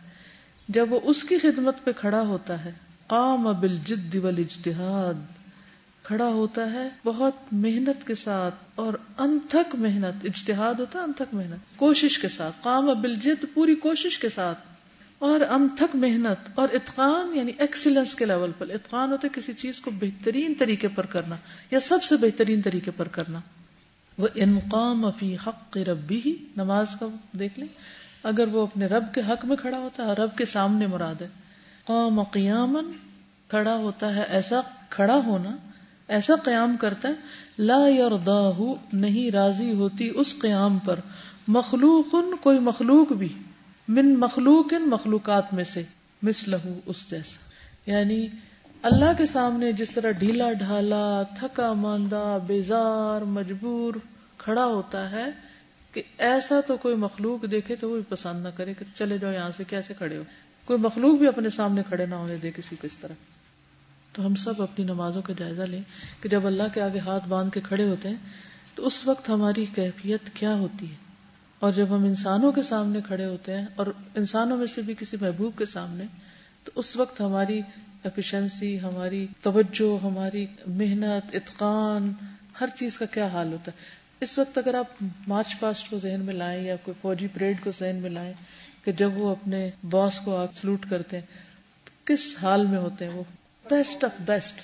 جب 0.69 0.93
وہ 0.93 1.01
اس 1.03 1.25
کی 1.25 1.39
خدمت 1.39 1.85
پہ 1.85 1.91
کھڑا 1.93 2.21
ہوتا 2.21 2.65
ہے، 2.65 2.73
قام 3.07 3.61
بالجد 3.61 4.15
والاجتہاد، 4.15 5.15
کھڑا 6.03 6.27
ہوتا 6.27 6.73
ہے 6.73 6.89
بہت 7.05 7.33
محنت 7.53 8.07
کے 8.07 8.15
ساتھ 8.15 8.55
اور 8.75 8.95
انتھک 9.19 9.75
محنت، 9.75 10.25
اجتہاد 10.25 10.75
ہوتا 10.75 10.99
ہے، 10.99 11.05
انتھک 11.05 11.35
محنت، 11.35 11.77
کوشش 11.77 12.19
کے 12.19 12.29
ساتھ، 12.29 12.57
قام 12.63 13.01
بالجد، 13.01 13.45
پوری 13.55 13.75
کوشش 13.75 14.19
کے 14.19 14.29
ساتھ 14.29 14.59
اور 15.19 15.41
انتھک 15.41 15.97
محنت 15.97 16.51
اور 16.55 16.69
اتقان 16.73 17.37
یعنی 17.37 17.53
ایکسیلنس 17.59 18.15
کے 18.15 18.25
لیول 18.25 18.51
پر۔ 18.59 18.67
اتقان 18.69 19.13
ہوتا 19.13 19.29
ہے 19.29 19.41
کسی 19.41 19.53
چیز 19.53 19.81
کو 19.81 19.91
بہترین 19.91 20.55
طریقے 20.59 20.89
پر 20.89 21.07
کرنا 21.07 21.37
یا 21.71 21.81
سب 21.81 22.03
سے 22.03 22.17
بہترین 22.17 22.63
طریقے 22.63 22.91
پر 22.91 23.09
کرنا۔ 23.09 23.41
وہ 24.19 24.29
انقام 24.35 25.11
فی 25.19 25.37
حق 25.47 25.77
ربی 25.77 26.21
ہی 26.27 26.37
نماز 26.57 26.87
کا 27.01 27.07
دیکھ 27.39 27.59
لیں۔ 27.59 27.69
اگر 28.23 28.49
وہ 28.49 28.63
اپنے 28.63 28.87
رب 28.87 29.15
کے 29.15 29.21
حق 29.29 29.45
میں 29.45 29.57
کھڑا 29.57 29.79
ہوتا 29.79 30.07
ہے 30.07 30.13
رب 30.13 30.37
کے 30.37 30.45
سامنے 30.45 30.87
مراد 30.87 31.23
ہے۔ 31.23 31.29
قام 31.85 32.23
قیامن 32.23 32.93
کھڑا 33.49 33.75
ہوتا 33.75 34.15
ہے، 34.15 34.23
ایسا 34.29 34.61
کھڑا 34.91 35.15
ہونا، 35.15 35.57
ایسا 36.09 36.35
قیام 36.45 36.77
کرتا 36.77 37.09
ہے۔ 37.09 37.13
لا 37.59 37.79
یرداہ 37.89 38.61
نہیں 38.93 39.31
راضی 39.31 39.73
ہوتی 39.73 40.11
اس 40.15 40.35
قیام 40.39 40.79
پر۔ 40.79 41.01
مخلوق، 41.49 42.15
کوئی 42.41 42.59
مخلوق 42.59 43.13
بھی۔ 43.13 43.29
من 43.89 44.19
مخلوق 44.19 44.73
ان 44.73 44.89
مخلوقات 44.89 45.55
میں 45.55 45.65
سے۔ 45.65 45.83
مس 46.23 46.45
اس 46.87 47.11
جیسا۔ 47.11 47.51
یعنی 47.91 48.27
اللہ 48.83 49.13
کے 49.19 49.27
سامنے 49.27 49.73
جس 49.73 49.91
طرح 49.91 50.11
ڈھیلا 50.11 50.53
ڈھالا، 50.53 51.23
تھکا 51.23 51.73
ماندہ، 51.73 52.39
بیزار، 52.47 53.25
مجبور 53.25 53.95
کھڑا 54.39 54.65
ہوتا 54.65 55.11
ہے 55.11 55.48
کہ 55.99 56.23
ایسا 56.23 56.61
تو 56.67 56.77
کوئی 56.77 56.97
مخلوق 56.97 57.51
دیکھے 57.51 57.77
تو 57.77 57.91
وہ 57.91 58.01
پسند 58.09 58.43
نہ 58.43 58.49
کرے 58.57 58.75
کہ 58.75 58.85
چلے 58.99 59.19
جاؤ 59.19 59.33
یہاں 59.33 59.51
سے، 59.57 59.65
کیسے 59.65 59.95
کھڑے 59.95 60.17
ہو؟ 60.17 60.23
کوئی 60.65 60.79
مخلوق 60.79 61.19
بھی 61.19 61.27
اپنے 61.27 61.51
سامنے 61.51 61.83
کھڑے 61.89 62.07
نہ 62.07 62.15
ہونے 62.15 62.37
دے 62.37 62.51
کسی 62.57 62.77
کو 62.77 62.87
اس 62.87 62.97
طرح۔ 62.97 63.13
تو 64.13 64.27
ہم 64.27 64.35
سب 64.35 64.63
اپنی 64.63 64.85
نمازوں 64.85 65.23
کا 65.23 65.33
جائزہ 65.39 65.63
لیں 65.63 65.83
کہ 66.21 66.29
جب 66.29 66.47
اللہ 66.47 66.63
کے 66.75 66.83
آگے 66.83 66.99
ہاتھ 66.99 67.29
باندھ 67.29 67.53
کے 67.53 67.61
کھڑے 67.61 67.85
ہوتے 67.85 68.09
ہیں، 68.09 68.17
تو 68.75 68.87
اس 68.87 69.07
وقت 69.07 69.29
ہماری 69.29 69.67
کیفیت 69.75 70.31
کیا 70.35 70.55
ہوتی 70.55 70.91
ہے؟ 70.91 70.95
اور 71.59 71.73
جب 71.73 71.87
ہم 71.89 72.05
انسانوں 72.05 72.53
کے 72.53 72.63
سامنے 72.63 73.01
کھڑے 73.07 73.25
ہوتے 73.25 73.55
ہیں 73.55 73.67
اور 73.77 73.87
انسانوں 74.15 74.57
میں 74.57 74.67
سے 74.67 74.83
بھی 74.83 74.95
کسی 74.99 75.17
محبوب 75.21 75.59
کے 75.59 75.67
سامنے، 75.67 76.05
تو 76.65 76.71
اس 76.75 76.97
وقت 76.97 77.21
ہماری 77.21 77.61
ایفیشنسی 78.05 78.81
ہماری 78.81 79.27
توجہ، 79.43 80.05
ہماری 80.05 80.47
محنت، 80.67 81.35
اتقان، 81.35 82.13
ہر 82.61 82.67
چیز 82.79 82.99
کا 82.99 83.05
کیا 83.07 83.27
حال 83.27 83.53
ہوتا 83.53 83.73
ہے؟ 83.73 83.98
اس 84.21 84.39
وقت 84.39 84.59
اگر 84.59 84.75
آپ 84.75 84.87
مارچ 85.27 85.61
پاسٹ 85.61 85.91
کو 85.91 85.99
ذہن 85.99 86.21
میں 86.21 86.35
لائیں 86.35 86.65
یا 86.65 86.77
کوئی 86.77 86.95
فوجی 87.01 87.27
پریڈ 87.35 87.65
کو 87.65 87.71
ذہن 87.79 87.97
میں 87.97 88.11
لائیں 88.11 88.33
کہ 88.85 88.93
جب 88.93 89.19
وہ 89.19 89.31
اپنے 89.31 89.71
باس 89.91 90.21
کو 90.21 90.37
آپ 90.37 90.55
سلوٹ 90.55 90.87
کرتے 90.91 91.19
ہیں 91.19 91.27
تو 91.85 91.91
کس 92.05 92.37
حال 92.43 92.67
میں 92.67 92.79
ہوتے 92.79 93.05
ہیں 93.05 93.13
وہ؟ 93.13 93.23
بیسٹ 93.71 94.05
آف 94.05 94.11
بیسٹ 94.21 94.61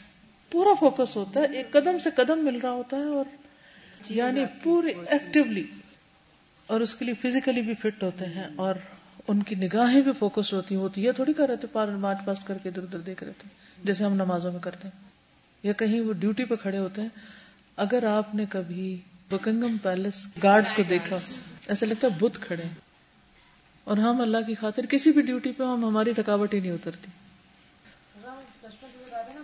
پورا 0.50 0.74
فوکس 0.80 1.16
ہوتا 1.16 1.40
ہے 1.40 1.44
ایک 1.44 1.70
قدم 1.72 1.98
سے 1.98 2.10
قدم 2.16 2.44
مل 2.44 2.58
رہا 2.58 2.70
ہوتا 2.70 2.96
ہے 2.96 3.04
اور 3.04 3.24
یعنی 4.10 4.44
پورے 4.62 4.92
ایکٹیولی 5.06 5.64
اور 6.66 6.80
اس 6.80 6.94
کے 6.94 7.04
لیے 7.04 7.14
فزیکلی 7.14 7.60
بھی 7.60 7.74
فٹ 7.74 8.02
ہوتے 8.02 8.24
ہیں 8.24 8.44
اور 8.56 8.74
ان 9.28 9.42
کی 9.42 9.54
نگاہیں 9.54 10.00
بھی 10.00 10.12
فوکس 10.18 10.52
ہوتی 10.52 10.76
ہیں۔ 10.76 10.88
تو 10.94 11.00
یہ 11.00 11.12
تھوڑی 11.12 11.32
کر 11.32 11.48
رہے 11.48 11.56
تھے 11.56 11.68
پار 11.72 11.88
مارچ 11.88 12.18
پاسٹ 12.24 12.46
کر 12.46 12.58
کے 12.62 12.68
ادھر 12.68 12.82
ادھر 12.82 12.98
دیکھ 12.98 13.24
رہے 13.24 13.32
تھے 13.38 13.48
جیسے 13.84 14.04
ہم 14.04 14.14
نمازوں 14.14 14.52
میں 14.52 14.60
کرتے 14.60 14.88
ہیں۔ 14.88 15.04
یا 15.62 15.72
کہیں 15.72 16.00
وہ 16.00 16.12
ڈیوٹی 16.12 16.44
پہ 16.44 16.54
کھڑے 16.56 16.78
ہوتے 16.78 17.02
ہیں۔ 17.02 17.08
اگر 17.76 18.04
آپ 18.06 18.34
نے 18.34 18.44
کبھی 18.48 19.00
بکنگم 19.30 19.76
پیلس 19.82 20.26
گارڈز 20.42 20.72
کو 20.72 20.82
دیکھا۔ 20.88 21.18
ایسا 21.66 21.86
لگتا 21.86 22.08
ہے 22.08 22.18
بدھ 22.18 22.38
کھڑے 22.40 22.64
اور 23.84 23.96
ہم 23.96 24.20
اللہ 24.20 24.38
کی 24.46 24.54
خاطر 24.54 24.86
کسی 24.86 25.10
بھی 25.10 25.22
ڈیوٹی 25.22 25.52
پہ 25.52 25.64
ہم، 25.64 25.84
ہماری 25.84 26.14
تھکاوٹ 26.14 26.54
ہی 26.54 26.60
نہیں 26.60 26.72
اترتی۔ 26.72 27.10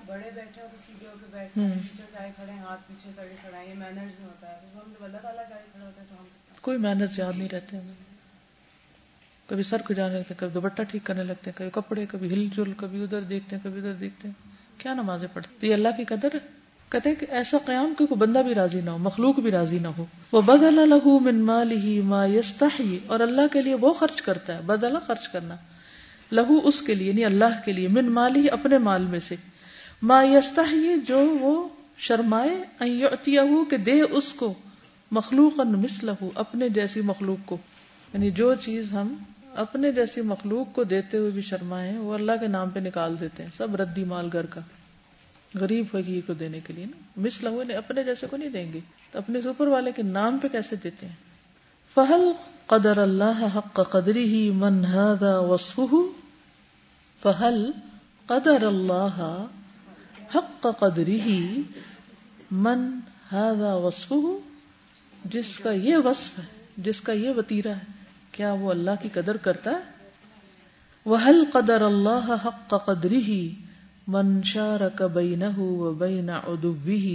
بڑے 0.06 0.30
بیٹھے 0.34 0.62
سیدھے 0.86 1.06
ہو 1.06 1.14
کے 1.20 1.26
بیٹھے 1.30 1.68
ٹیچر 1.82 2.28
کھڑے 2.36 2.52
ہاتھ 2.52 2.80
پیچھے 2.88 3.34
کھڑا 3.40 3.60
یہ 3.60 3.74
مینرز 3.74 4.20
ہوتا 4.22 4.48
ہے 4.48 4.56
ہم 4.74 5.04
اللہ 5.04 5.18
تعالیٰ 5.22 5.44
کھڑا 5.46 5.84
ہوتا 5.86 6.00
ہے 6.00 6.06
تو 6.08 6.14
ہم 6.20 6.26
کوئی 6.60 6.78
مینرز 6.78 7.18
یاد 7.18 7.32
نہیں 7.36 7.48
رہتے 7.48 7.76
ہمیں۔ 7.76 7.94
کبھی 9.46 9.62
سر 9.62 9.82
کو 9.82 9.94
جانے 9.94 10.14
لگتے 10.14 10.34
ہیں، 10.34 10.40
کبھی 10.40 10.52
دوپٹہ 10.54 10.82
ٹھیک 10.82 11.04
کرنے 11.04 11.22
لگتے 11.22 11.50
ہیں، 11.50 11.58
کبھی 11.58 11.70
کپڑے، 11.70 12.06
کبھی 12.06 12.34
ہل 12.34 12.46
جل، 12.56 12.72
کبھی 12.76 13.02
ادھر 13.02 13.20
دیکھتے 13.20 13.56
ہیں، 13.56 13.62
کبھی 13.62 13.78
ادھر 13.78 13.92
دیکھتے 13.92 14.28
ہیں۔ 14.28 14.34
کیا 14.78 14.94
نمازیں 14.94 15.28
پڑھتے 15.32 15.66
یہ 15.66 15.74
اللہ 15.74 15.88
کی 15.96 16.04
قدر 16.04 16.28
کہتے 16.90 17.08
ہیں 17.08 17.16
کہ 17.16 17.26
ایسا 17.30 17.56
قیام 17.64 17.94
کہ 17.98 18.06
کوئی 18.06 18.18
بندہ 18.18 18.38
بھی 18.38 18.54
راضی 18.54 18.80
نہ 18.80 18.90
ہو، 18.90 18.98
مخلوق 18.98 19.38
بھی 19.38 19.50
راضی 19.50 19.78
نہ 19.78 19.88
ہو۔ 19.88 20.04
وہ 20.32 20.40
بدل 20.40 20.74
لہو 20.74 21.18
من 21.18 21.40
مالہ 21.40 22.02
ما 22.04 22.26
یستحی 22.26 22.98
اور 23.06 23.20
اللہ 23.20 23.40
کے 23.52 23.62
لیے 23.62 23.74
وہ 23.74 23.92
خرچ 23.92 24.22
کرتا 24.22 24.56
ہے 24.56 24.60
بدلا 24.66 24.98
خرچ 24.98 25.28
کرنا۔ 25.28 25.56
لہو 26.32 26.58
اس 26.64 26.82
کے 26.82 26.94
لیے 26.94 27.08
یعنی 27.08 27.24
اللہ 27.24 27.64
کے 27.64 27.72
لیے، 27.72 27.88
من 27.88 28.12
مالی 28.12 28.50
اپنے 28.50 28.78
مال 28.78 29.02
میں 29.02 29.20
سے۔ 29.20 29.36
ما 30.02 30.22
یستحی 30.22 30.96
جو 31.08 31.18
وہ 31.40 31.68
شرمائے 31.96 32.84
کہ 33.70 33.76
دے 33.76 34.00
اس 34.00 34.32
کو۔ 34.32 34.54
مخلوقا 35.10 35.62
مثلہ 35.62 36.10
اپنے 36.34 36.68
جیسی 36.68 37.00
مخلوق 37.00 37.48
کو۔ 37.48 37.56
یعنی 38.14 38.30
جو 38.30 38.54
چیز 38.54 38.92
ہم 38.92 39.14
اپنے 39.54 39.92
جیسی 39.92 40.20
مخلوق 40.20 40.74
کو 40.74 40.84
دیتے 40.84 41.18
ہوئے 41.18 41.30
بھی 41.30 41.42
شرمائے، 41.42 41.98
وہ 41.98 42.14
اللہ 42.14 42.32
کے 42.40 42.46
نام 42.46 42.70
پہ 42.70 42.80
نکال 42.80 43.20
دیتے 43.20 43.42
ہیں، 43.42 43.50
سب 43.56 43.76
ردی 43.76 44.04
مال 44.04 44.28
گھر 44.32 44.46
کا۔ 44.46 44.60
غریب 45.54 45.86
فقیر 45.90 46.20
کو 46.26 46.32
دینے 46.32 46.60
کے 46.60 46.72
لیے 46.72 46.86
نا۔ 46.86 47.20
مثل 47.20 47.46
ہوئے 47.46 47.74
اپنے 47.74 48.04
جیسے 48.04 48.26
کو 48.26 48.36
نہیں 48.36 48.48
دیں 48.48 48.72
گے۔ 48.72 48.80
تو 49.12 49.18
اپنے 49.18 49.38
اوپر 49.44 49.66
والے 49.66 49.92
کے 49.92 50.02
نام 50.02 50.38
پہ 50.38 50.48
کیسے 50.48 50.76
دیتے 50.76 51.06
ہیں؟ 51.06 51.14
فہل 51.94 52.32
قدر 52.66 52.98
اللہ 52.98 53.46
حق 53.56 53.80
قدری 53.90 54.24
ہی 54.24 54.50
من 54.50 54.84
هذا 54.84 55.38
وصفه؟ 55.38 55.96
فہل 57.22 57.70
قدر 58.26 58.66
اللہ 58.66 59.46
حق 60.34 60.66
قدری 60.78 61.20
ہی 61.20 61.62
من 62.50 62.80
هذا 63.34 63.74
وصفه؟ 63.74 64.38
جس 65.24 65.58
کا 65.58 65.72
یہ 65.72 65.96
وصف 65.96 66.38
ہے، 66.38 66.44
جس 66.76 67.00
کا 67.00 67.12
یہ 67.12 67.30
وطیرہ 67.30 67.74
ہے، 67.74 67.92
کیا 68.32 68.52
وہ 68.52 68.70
اللہ 68.70 68.90
کی 69.02 69.08
قدر 69.08 69.36
کرتا 69.36 69.70
ہے؟ 69.70 69.80
وہل 71.06 71.44
قدر 71.52 71.80
اللہ 71.80 72.34
حق 72.44 72.74
قدری 72.84 73.16
ہی 73.16 73.54
من 74.10 74.30
شارک 74.46 75.02
بینہ 75.12 75.58
و 75.58 75.92
بین 75.98 76.30
عدوه 76.30 77.14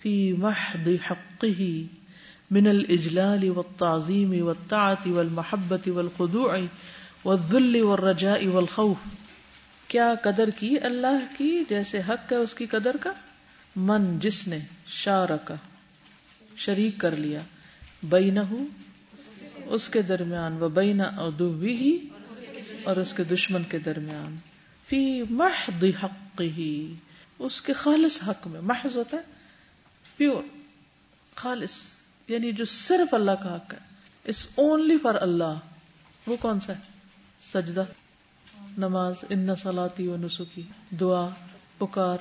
فی 0.00 0.14
محض 0.38 0.88
حقه 1.04 1.68
من 2.50 2.66
الاجلال 2.68 3.44
والتعظیم 3.50 4.32
والطاعت 4.40 5.06
والمحبت 5.08 5.88
والخضوع 5.90 6.50
والذل 7.24 7.80
والرجاء 7.82 8.40
والخوف 8.48 9.06
کیا 9.90 10.08
قدر 10.22 10.50
کی 10.58 10.74
اللہ 10.82 11.26
کی 11.36 11.52
جیسے 11.68 12.00
حق 12.08 12.32
ہے 12.32 12.36
اس 12.38 12.54
کی 12.54 12.66
قدر 12.70 12.96
کا 13.00 13.12
من 13.76 14.06
جس 14.20 14.46
نے 14.48 14.58
شارکا 14.94 15.54
شریک 16.56 16.98
کر 17.00 17.16
لیا 17.18 17.40
بینہ 18.08 18.40
اس 19.68 19.88
کے 19.88 20.02
درمیان 20.08 20.56
وہ 20.60 20.68
بین 20.74 21.00
ادوی 21.00 21.74
ہی 21.76 21.96
اور 22.84 22.96
اس 22.96 23.12
کے 23.12 23.24
دشمن 23.30 23.62
کے 23.70 23.78
درمیان 23.78 24.36
فی 24.88 25.22
محض 25.30 25.84
حق 26.02 26.40
ہی 26.40 26.94
اس 27.38 27.60
کے 27.62 27.72
خالص 27.72 28.20
حق 28.28 28.46
میں، 28.46 28.60
محض 28.60 28.96
ہوتا 28.96 29.16
ہے 29.16 29.22
پیور 30.16 30.42
خالص 31.34 31.70
یعنی 32.28 32.52
جو 32.52 32.64
صرف 32.64 33.14
اللہ 33.14 33.42
کا 33.42 33.54
حق 33.56 33.74
ہے، 33.74 33.78
اس 34.24 34.46
اونلی 34.54 34.98
فار 34.98 35.14
اللہ، 35.14 35.58
وہ 36.26 36.36
کون 36.40 36.60
سا 36.60 36.72
ہے؟ 36.72 36.80
سجدہ، 37.52 37.84
نماز، 38.78 39.14
ان 39.28 39.56
سلاتی 39.62 40.08
و 40.08 40.16
نسخی 40.16 40.62
دعا، 41.00 41.28
پکار، 41.78 42.16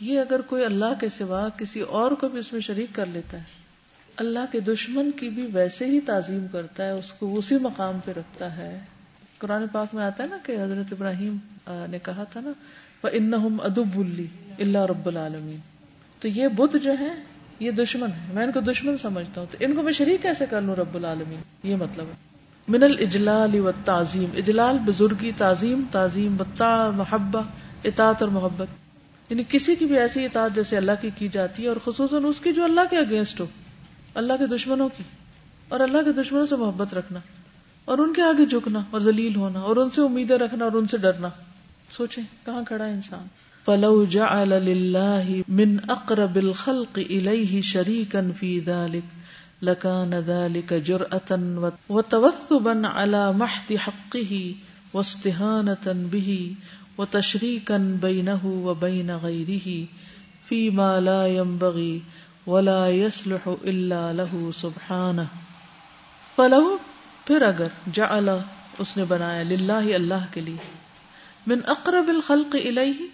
یہ 0.00 0.20
اگر 0.20 0.40
کوئی 0.40 0.64
اللہ 0.64 1.00
کے 1.00 1.08
سوا 1.08 1.48
کسی 1.56 1.80
اور 1.80 2.10
کو 2.10 2.28
بھی 2.28 2.38
اس 2.38 2.52
میں 2.52 2.60
شریک 2.60 2.94
کر 2.94 3.06
لیتا 3.06 3.38
ہے، 3.38 3.58
اللہ 4.16 4.52
کے 4.52 4.60
دشمن 4.60 5.10
کی 5.10 5.28
بھی 5.28 5.46
ویسے 5.52 5.86
ہی 5.86 6.00
تعظیم 6.00 6.46
کرتا 6.52 6.84
ہے، 6.84 6.90
اس 6.90 7.12
کو 7.12 7.38
اسی 7.38 7.58
مقام 7.60 8.00
پہ 8.04 8.12
رکھتا 8.12 8.56
ہے۔ 8.56 8.80
قرآن 9.38 9.66
پاک 9.72 9.94
میں 9.94 10.04
آتا 10.04 10.22
ہے 10.22 10.28
نا 10.28 10.36
کہ 10.42 10.52
حضرت 10.52 10.92
ابراہیم 10.92 11.36
نے 11.68 11.98
کہا 11.98 12.24
تھا 12.24 12.40
نا 12.40 12.50
وہ 13.02 13.08
ان 13.12 13.34
ادب 13.34 13.96
بلی 13.96 14.26
اللہ 14.58 14.78
رب 14.78 15.06
العالمین 15.06 15.56
تو 16.20 16.28
یہ 16.28 16.48
بدھ 16.48 16.76
جو 16.76 16.92
ہے، 17.00 17.14
یہ 17.60 17.70
دشمن 17.70 18.08
ہے۔ 18.08 18.34
میں 18.34 18.44
ان 18.44 18.52
کو 18.52 18.60
دشمن 18.60 18.98
سمجھتا 18.98 19.40
ہوں۔ 19.40 19.48
تو 19.50 19.56
ان 19.60 19.74
کو 19.74 19.82
میں 19.82 19.92
شریک 19.92 20.22
کیسے 20.22 20.44
کر 20.50 20.60
لوں 20.62 20.76
رب 20.76 20.94
العالمین؟ 20.94 21.40
یہ 21.62 21.76
مطلب 21.76 22.06
ہے۔ 22.06 22.12
من 22.68 22.82
الاجلال 22.82 23.54
و 23.54 23.70
تعظیم 23.84 24.30
اجلال، 24.36 24.78
بزرگی، 24.84 25.32
تعظیم 25.36 25.82
تعظیم، 25.92 26.36
بتا، 26.36 26.90
محبہ، 26.90 27.42
اطاعت 27.84 28.22
اور 28.22 28.30
محبت۔ 28.30 28.66
یعنی 29.30 29.42
کسی 29.48 29.74
کی 29.74 29.84
بھی 29.84 29.98
ایسی 29.98 30.24
اطاعت 30.24 30.50
جیسے 30.54 30.76
اللہ 30.76 30.92
کی 31.00 31.10
کی 31.18 31.28
جاتی 31.28 31.62
ہے 31.62 31.68
اور 31.68 31.76
خصوصاً 31.84 32.24
اس 32.24 32.40
کی 32.40 32.52
جو 32.52 32.64
اللہ 32.64 32.80
کے 32.90 32.98
اگینسٹ 32.98 33.40
ہو۔ 33.40 33.46
اللہ 34.14 34.32
کے 34.38 34.46
دشمنوں 34.46 34.88
کی۔ 34.96 35.02
اور 35.68 35.80
اللہ 35.80 35.98
کے 36.04 36.12
دشمنوں 36.12 36.46
سے 36.46 36.56
محبت 36.56 36.94
رکھنا۔ 36.94 37.18
اور 37.84 37.98
ان 37.98 38.12
کے 38.12 38.22
آگے 38.22 38.46
جھکنا 38.46 38.82
اور 38.90 39.00
ذلیل 39.00 39.36
ہونا 39.36 39.60
اور 39.60 39.76
ان 39.76 39.90
سے 39.90 40.02
امیدیں 40.02 40.38
رکھنا 40.38 40.64
اور 40.64 40.72
ان 40.72 40.86
سے 40.86 40.98
ڈرنا۔ 40.98 41.28
سوچیں، 41.90 42.22
کہاں 42.44 42.64
کھڑا 42.64 42.84
ہے 42.84 42.90
انسان؟ 42.90 43.26
فلو 43.64 44.04
جعل 44.04 44.48
للہ 44.48 45.30
من 45.48 45.76
اقرب 45.88 46.36
الخلق 46.36 46.98
الیہ 47.08 47.60
شریکا 47.62 48.20
فی 48.38 48.60
ذلک 48.66 49.18
لکان 49.62 50.14
ذلك 50.26 50.72
جرأة 50.72 51.36
وتوثبا 51.90 52.74
على 52.88 53.32
محد 53.32 53.72
حقه 53.86 54.54
واستهانة 54.94 55.94
به 56.10 56.54
وتشريكا 56.98 57.78
بينه 58.00 58.54
وبين 58.64 59.10
غيره 59.10 59.86
فيما 60.48 61.00
لا 61.00 61.20
ينبغي 61.26 61.98
ولا 62.46 62.80
يصلح 62.88 63.48
الا 63.62 64.02
له 64.12 64.44
سبحانه 64.62 65.26
فلو 66.36 66.76
پھر 67.24 67.42
اگر 67.42 67.80
جعل، 67.92 68.28
اس 68.78 68.96
نے 68.96 69.04
بنایا 69.04 69.42
للہ 69.42 69.82
اللہ 69.94 70.30
کے 70.30 70.40
لیے۔ 70.40 70.79
من 71.46 71.60
اقرب 71.66 72.08
الخلق 72.08 72.56
الیہ 72.64 73.06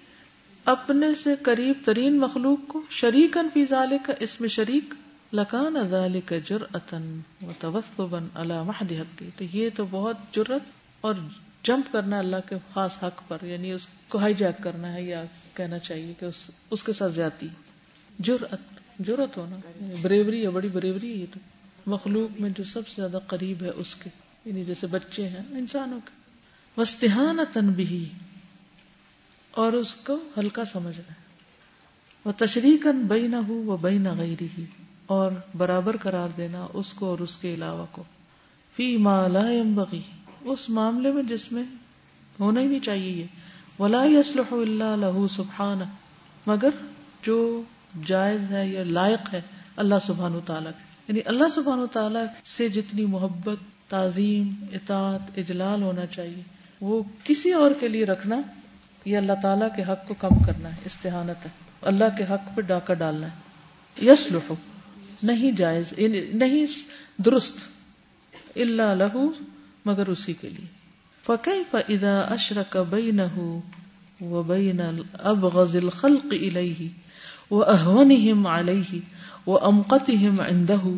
اپنے 0.65 1.07
سے 1.15 1.35
قریب 1.43 1.73
ترین 1.85 2.19
مخلوق 2.19 2.59
کو 2.69 2.83
شریکن 2.91 3.49
فی 3.53 3.65
ذالک 3.65 4.11
اس 4.21 4.41
میں 4.41 4.49
شریک 4.49 4.95
لکان 5.33 5.77
ذالک 5.91 6.33
جرأتا 6.47 6.99
وتوثبا 7.43 8.19
علی 8.35 8.55
محد 8.67 8.93
حق 8.93 9.23
تو 9.37 9.45
یہ 9.53 9.71
تو 9.77 9.85
بہت 9.91 10.17
جرت 10.33 10.63
اور 11.01 11.15
جمپ 11.63 11.93
کرنا 11.93 12.19
اللہ 12.19 12.37
کے 12.49 12.55
خاص 12.73 13.03
حق 13.03 13.29
پر 13.29 13.37
یعنی 13.43 13.73
اس 13.73 13.87
کو 14.09 14.19
ہائی 14.19 14.35
جیک 14.35 14.63
کرنا 14.63 14.93
ہے 14.93 15.03
یا 15.03 15.25
کہنا 15.55 15.79
چاہیے 15.79 16.13
کہ 16.21 16.25
اس, 16.25 16.51
اس 16.71 16.85
کے 16.85 16.93
ساتھ 16.93 17.13
زیادتی۔ 17.13 17.49
جرأت 18.19 18.61
ضرورت 19.07 19.37
ہونا 19.37 19.57
یعنی 19.81 19.95
بریوری 20.03 20.43
ہے 20.43 20.51
بڑی 20.51 20.69
بریوری 20.69 21.13
ہے 21.13 21.17
یہ 21.17 21.27
تو 21.35 21.41
مخلوق 21.87 22.41
میں 22.41 22.51
جو 22.51 22.65
سب 22.65 22.89
سے 22.89 22.95
زیادہ 22.97 23.19
قریب 23.27 23.63
ہے 23.63 23.69
اس 23.69 23.95
کے 23.95 24.11
یعنی 24.45 24.65
جیسے 24.65 24.87
بچے 24.87 25.29
ہیں 25.29 25.43
انسانوں 25.51 26.01
کے۔ 26.05 26.26
وستحان 26.77 27.39
تنبی 27.53 28.09
اور 29.51 29.73
اس 29.73 29.95
کو 29.95 30.19
ہلکا 30.39 30.65
سمجھنا 30.65 31.11
ہے 31.11 31.27
وہ 32.25 32.33
تشریح 32.37 32.91
بئی 33.09 33.27
نہ 33.27 33.37
ہو 33.37 33.55
وہ 33.55 33.77
بئی 33.77 33.99
نہ 33.99 34.09
غیری 34.19 34.49
ہی 34.59 34.65
اور 35.07 35.33
برابر 35.57 35.97
قرار 35.97 36.29
دینا 36.37 36.67
اس 36.73 36.93
کو 36.93 37.07
اور 37.07 37.19
اس 37.19 37.37
کے 37.37 37.55
علاوہ 37.55 37.87
کو۔ 37.93 38.03
فی 38.77 38.97
ما 38.97 39.27
لا 39.27 39.51
ينبغي۔ 39.51 40.01
اس 40.41 40.71
معاملے 40.71 41.13
میں 41.13 41.23
جس 41.23 41.53
میں 41.53 41.63
ہونا 42.41 42.61
ہی 42.61 42.67
نہیں 42.67 42.81
چاہیے 42.81 43.11
یہ۔ 43.11 43.27
ولا 43.79 44.05
يصلح 44.05 44.53
الا 44.53 44.97
له 44.97 45.27
سبحانہ 45.31 45.85
مگر 46.47 46.71
جو 47.23 47.63
جائز 48.07 48.51
ہے 48.51 48.69
یا 48.69 48.85
لائق 48.85 49.35
ہے 49.35 49.41
اللہ 49.77 49.95
سبحان 50.03 50.35
و 50.35 50.41
تعالیٰ 50.47 50.71
یعنی 51.09 51.21
اللہ 51.25 51.49
سبحان 51.55 51.79
و 51.79 51.87
تعالیٰ 51.87 52.25
سے 52.45 52.69
جتنی 52.69 53.07
محبت، 53.07 53.91
تعظیم، 53.91 54.53
اطاعت، 54.73 55.39
اجلال 55.39 55.83
ہونا 55.83 56.07
چاہیے۔ 56.07 56.56
وہ 56.81 57.03
کسی 57.25 57.53
اور 57.53 57.71
کے 57.81 57.89
لیے 57.89 58.05
رکھنا، 58.05 58.41
یہ 59.05 59.17
اللہ 59.17 59.33
تعالیٰ 59.43 59.69
کے 59.77 59.83
حق 59.83 60.09
کو 60.09 60.15
کم 60.21 60.43
کرنا 60.43 60.69
ہے، 60.69 60.81
استحانت 60.85 61.45
ہے۔ 61.45 61.51
اللہ 61.83 62.05
کے 62.19 62.25
حق 62.25 62.57
پہ 62.57 62.61
ڈاکہ 62.61 62.95
ڈالنا 62.95 63.27
ہے۔ 63.27 64.07
یس 64.07 64.33
لو 64.33 64.55
نہیں 65.23 65.53
جائز 65.53 65.85
یعنی 65.97 66.21
نہیں 66.21 66.67
درست 67.23 67.57
اللہ 68.57 68.95
لہو، 68.95 69.31
مگر 69.85 70.07
اسی 70.07 70.33
کے 70.33 70.49
لیے۔ 70.49 70.67
فقی 71.23 71.63
فدا 71.71 72.21
اشرک 72.21 72.77
بئی 72.91 73.11
نہ 73.11 73.59
وہ 74.21 74.43
بین 74.43 74.81
اب 75.13 75.47
غزل 75.47 75.89
خلق 75.91 76.27
الہی 76.31 76.89
وہ 77.51 77.65
احون 77.65 78.47
علیہ 78.47 78.99
وہ 79.47 79.59
امقتهم 79.63 80.41
عنده 80.41 80.93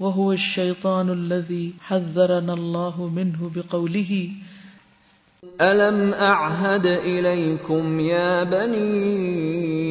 وهو 0.00 0.30
الشيطان 0.30 1.10
الذي 1.10 1.70
حذرنا 1.88 2.52
الله 2.52 3.08
منه 3.10 3.48
بقوله 3.54 4.20
ألم 5.60 6.14
أعهد 6.14 6.86
إليكم 6.86 8.00
يا 8.00 8.42
بني 8.44 9.86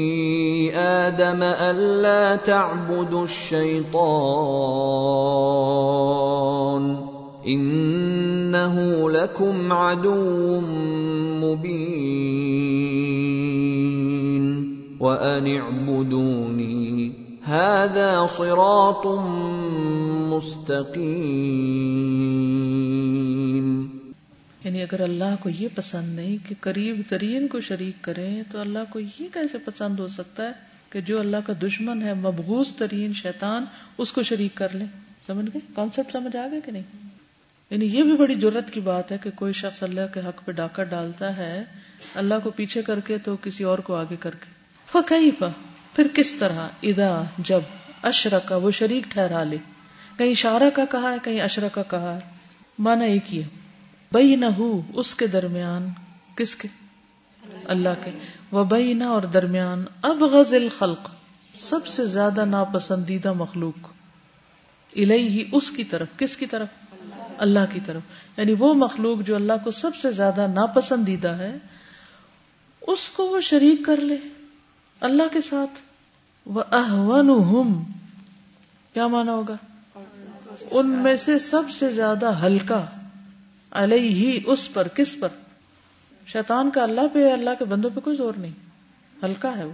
آدم 0.78 1.44
ألا 1.44 2.36
تعبدوا 2.36 3.24
الشيطان 3.24 3.96
إنه 7.48 9.10
لكم 9.10 9.74
عدو 9.74 10.62
مبين 11.41 12.65
وأن 15.00 15.58
اعبدوني 15.58 17.12
هذا 17.44 18.26
صراط 18.26 19.08
مستقيم 20.34 21.56
یعنی 24.65 24.82
اگر 24.82 24.99
اللہ 24.99 25.36
کو 25.39 25.49
یہ 25.49 25.67
پسند 25.75 26.15
نہیں 26.15 26.49
کہ 26.49 26.56
قریب 26.62 27.01
ترین 27.10 27.47
کو 27.47 27.62
شریک 27.62 28.04
کریں، 28.04 28.43
تو 28.51 28.60
اللہ 28.60 28.80
کو 28.89 28.99
یہ 28.99 29.12
کیسے 29.17 29.58
پسند 29.58 29.99
ہو 29.99 30.08
سکتا 30.08 30.47
ہے 30.47 30.51
کہ 30.89 31.01
جو 31.01 31.19
اللہ 31.19 31.38
کا 31.45 31.54
دشمن 31.63 32.04
ہے 32.04 32.13
مبغوث 32.13 32.71
ترین 32.71 33.13
شیطان، 33.13 33.65
اس 33.97 34.12
کو 34.12 34.23
شریک 34.23 34.51
کر 34.56 34.75
لے؟ 34.75 34.86
سمجھ 35.28 35.45
گئے؟ 35.45 35.60
کانسیپٹ 35.75 36.12
سمجھ 36.12 36.36
آ 36.36 36.47
گئے 36.51 36.62
کہ 36.65 36.71
نہیں؟ 36.71 36.84
یعنی 37.69 37.86
یہ 37.86 38.04
بھی 38.04 38.17
بڑی 38.17 38.34
ضرورت 38.34 38.71
کی 38.71 38.80
بات 38.80 39.12
ہے 39.12 39.17
کہ 39.23 39.30
کوئی 39.36 39.54
شخص 39.54 39.84
اللہ 39.84 40.13
کے 40.13 40.19
حق 40.19 40.45
پہ 40.45 40.51
ڈاکہ 40.51 40.84
ڈالتا 40.84 41.38
ہے، 41.38 41.63
اللہ 42.15 42.34
کو 42.43 42.49
پیچھے 42.49 42.82
کر 42.82 42.99
کے 42.99 43.17
تو 43.17 43.36
کسی 43.41 43.63
اور 43.63 43.80
کو 43.80 43.95
آگے 43.95 44.15
کر 44.19 44.32
کے۔ 44.32 44.45
فقی 44.91 45.32
پھر 45.95 46.08
کس 46.13 46.34
طرح؟ 46.34 46.67
ادا 46.84 47.23
جب 47.38 47.60
اشرا 48.04 48.39
کا 48.39 48.56
وہ 48.56 48.71
شریک 48.71 49.04
ٹھہرا 49.12 49.43
لے۔ 49.43 49.58
کہیں 50.17 50.32
اشارہ 50.32 50.69
کا 50.73 50.86
کہا 50.91 51.12
ہے، 51.12 51.17
کہیں 51.23 51.41
اشرا 51.41 51.67
کا 51.67 51.84
کہا 51.84 52.15
ہے۔ 52.15 52.19
مانا 52.80 53.06
ایک 53.06 53.34
ہی 53.34 53.43
ہے۔ 53.43 53.64
بئی 54.12 54.36
نہ 54.36 54.46
اس 54.94 55.15
کے 55.15 55.28
درمیان، 55.28 55.89
کس 56.36 56.56
کے؟ 56.56 56.68
اللہ 57.63 57.89
کے۔ 58.04 58.12
وہ 58.52 58.63
بئی 58.63 58.94
نہ 58.94 59.04
اور 59.04 59.22
درمیان 59.22 59.86
اب 60.02 60.24
غزل 60.24 60.68
خلق 60.78 61.10
سب 61.56 61.88
سے 61.88 62.08
زیادہ 62.08 62.46
ناپسندیدہ 62.46 63.34
مخلوق۔ 63.34 63.88
الہی 64.96 65.28
ہی 65.28 65.50
اس 65.52 65.72
کی 65.72 65.84
طرف۔ 65.84 66.08
کس 66.18 66.38
کی 66.38 66.46
طرف؟ 66.46 66.68
اللہ 67.38 67.60
کی 67.74 67.80
طرف۔ 67.86 68.02
یعنی 68.38 68.56
وہ 68.60 68.74
مخلوق 68.74 69.28
جو 69.28 69.36
اللہ 69.36 69.54
کو 69.63 69.72
سب 69.72 69.96
سے 69.96 70.12
زیادہ 70.12 70.48
ناپسندیدہ 70.48 71.28
ہے، 71.28 71.58
اس 72.82 73.10
کو 73.10 73.26
وہ 73.26 73.41
شریک 73.41 73.86
کر 73.86 73.98
لے۔ 73.98 74.18
اللہ 75.00 75.24
کے 75.34 75.39
ساتھ۔ 75.41 75.80
وہ 76.46 76.63
احون 76.72 77.84
کیا 78.94 79.08
مانا 79.08 79.32
ہوگا؟ 79.32 79.56
ان 80.72 80.88
میں 80.88 81.15
سے 81.15 81.39
سب 81.39 81.70
سے 81.70 81.91
زیادہ 81.91 82.46
ہلکا۔ 82.46 82.86
علیہ، 83.76 84.40
اس 84.46 84.74
پر، 84.74 84.88
کس 84.88 85.16
پر؟ 85.20 85.28
شیطان 86.28 86.72
کا 86.72 86.84
اللہ 86.84 87.02
پہ، 87.14 87.34
اللہ 87.34 87.50
کے 87.60 87.66
بندوں 87.66 87.90
پہ 87.96 88.00
کوئی 88.00 88.16
زور 88.16 88.34
نہیں۔ 88.38 88.52
ہلکا 89.24 89.58
ہے 89.58 89.64
وہ۔ 89.64 89.74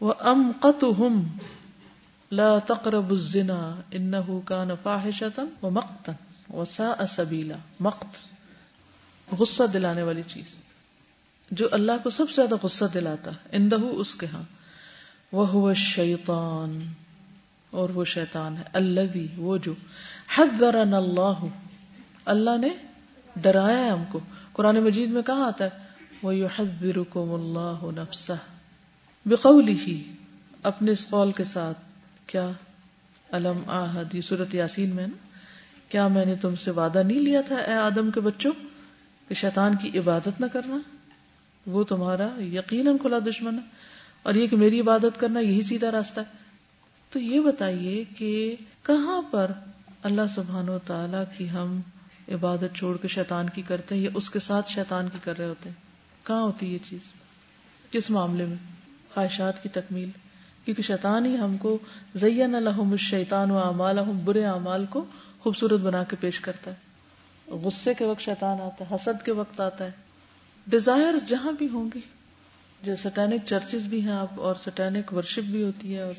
وہ 0.00 0.14
ام 0.20 0.52
قط 0.60 0.84
ہم 0.98 1.22
لا 2.32 2.58
تقرب 2.58 3.10
الزنا 3.10 3.80
انه 3.90 4.38
كان 4.46 4.68
فاحشة 4.82 5.42
ومقتا 5.62 6.12
وساء 6.56 7.06
سبيلا۔ 7.08 7.56
مقت، 7.80 8.16
غصہ 9.34 9.62
دلانے 9.62 10.02
والی 10.02 10.22
چیز۔ 10.26 10.44
جو 11.50 11.68
اللہ 11.72 11.92
کو 12.02 12.10
سب 12.10 12.30
سے 12.30 12.34
زیادہ 12.34 12.54
غصہ 12.62 12.84
دلاتا 12.94 13.30
اندہ 13.52 13.76
اس 13.76 14.14
کے 14.14 14.26
ہاں۔ 14.26 14.42
وہ 15.32 15.74
شیطان 15.74 16.92
اور 17.70 17.88
وہ 17.88 18.04
شیطان 18.04 18.56
ہے۔ 18.56 18.62
اللہ 18.72 19.00
بھی 19.12 19.28
وہ 19.36 19.58
جو 19.58 19.74
حد 20.36 20.62
اللہ 20.62 21.46
اللہ 22.24 22.58
نے 22.60 22.68
ڈرایا 23.36 23.78
ہے 23.78 23.88
ہم 23.88 24.04
کو۔ 24.08 24.20
قرآن 24.52 24.76
مجید 24.76 25.10
میں 25.10 25.22
کہاں 25.22 25.46
آتا 25.46 25.64
ہے؟ 25.64 25.70
وہ 26.22 26.34
یو 26.34 26.46
حد 26.46 26.98
اللہ 27.14 28.00
نفسہ 28.00 28.32
بقولی 29.26 29.72
ہی 29.72 30.12
اپنے 30.62 30.92
اس 30.92 31.08
قول 31.08 31.32
کے 31.32 31.44
ساتھ۔ 31.44 31.78
کیا؟ 32.26 32.50
علم 33.32 33.70
آحد 33.70 34.14
یہ 34.14 34.20
صورت 34.20 34.54
یاسین 34.54 34.96
میں 34.96 35.06
نا۔ 35.06 35.28
کیا 35.88 36.08
میں 36.08 36.24
نے 36.24 36.36
تم 36.36 36.56
سے 36.56 36.70
وعدہ 36.70 37.02
نہیں 37.02 37.20
لیا 37.20 37.40
تھا 37.40 37.56
اے 37.56 37.72
آدم 37.72 38.10
کے 38.10 38.20
بچوں 38.20 38.52
کہ 39.28 39.34
شیطان 39.34 39.72
کی 39.76 39.98
عبادت 39.98 40.40
نہ 40.40 40.46
کرنا؟ 40.52 40.78
وہ 41.66 41.84
تمہارا 41.84 42.28
یقیناً 42.38 42.98
کھلا 42.98 43.18
دشمن 43.18 43.54
ہے۔ 43.54 43.64
اور 44.22 44.34
یہ 44.34 44.46
کہ 44.46 44.56
میری 44.56 44.80
عبادت 44.80 45.20
کرنا 45.20 45.40
یہی 45.40 45.62
سیدھا 45.62 45.90
راستہ 45.90 46.20
ہے۔ 46.20 46.44
تو 47.10 47.18
یہ 47.18 47.40
بتائیے 47.40 48.04
کہ 48.16 48.56
کہاں 48.82 49.22
پر 49.30 49.50
اللہ 50.02 50.22
سبحان 50.34 50.68
و 50.68 50.78
تعالی 50.78 51.16
کی 51.36 51.50
ہم 51.50 51.80
عبادت 52.28 52.76
چھوڑ 52.76 52.96
کے 52.96 53.08
شیطان 53.08 53.48
کی 53.48 53.62
کرتے 53.62 53.94
ہیں 53.94 54.02
یا 54.02 54.10
اس 54.14 54.30
کے 54.30 54.40
ساتھ 54.40 54.70
شیطان 54.70 55.08
کی 55.08 55.18
کر 55.24 55.38
رہے 55.38 55.46
ہوتے 55.46 55.68
ہیں؟ 55.68 55.76
کہاں 56.26 56.42
ہوتی 56.42 56.72
یہ 56.72 56.78
چیز؟ 56.82 57.00
کس 57.90 58.10
معاملے 58.10 58.46
میں؟ 58.46 58.56
خواہشات 59.14 59.62
کی 59.62 59.68
تکمیل۔ 59.68 60.10
کیونکہ 60.64 60.82
شیطان 60.82 61.26
ہی 61.26 61.38
ہم 61.38 61.56
کو 61.56 61.78
زین 62.14 62.54
الحم 62.54 62.96
شیطان 62.96 63.50
و 63.50 63.58
اعمال 63.58 63.98
برے 64.24 64.44
اعمال 64.44 64.86
کو 64.86 65.04
خوبصورت 65.40 65.80
بنا 65.80 66.04
کے 66.04 66.16
پیش 66.20 66.40
کرتا 66.40 66.70
ہے۔ 66.70 66.76
غصے 67.54 67.94
کے 67.94 68.04
وقت 68.04 68.20
شیطان 68.20 68.60
آتا 68.60 68.84
ہے، 68.90 68.94
حسد 68.94 69.24
کے 69.24 69.32
وقت 69.32 69.60
آتا 69.60 69.84
ہے۔ 69.84 69.90
ڈیزائر 70.66 71.26
جہاں 71.26 71.52
بھی 71.52 71.68
ہوں 71.68 71.90
گی، 71.94 72.00
جو 72.82 72.96
سٹینک 72.96 73.40
چرچز 73.46 73.86
بھی 73.86 74.02
ہیں، 74.02 74.12
آپ 74.12 74.40
اور 74.40 74.54
سٹینک 74.58 75.14
ورشپ 75.14 75.42
بھی 75.42 75.62
ہوتی 75.62 75.94
ہے 75.94 76.00
اور 76.00 76.14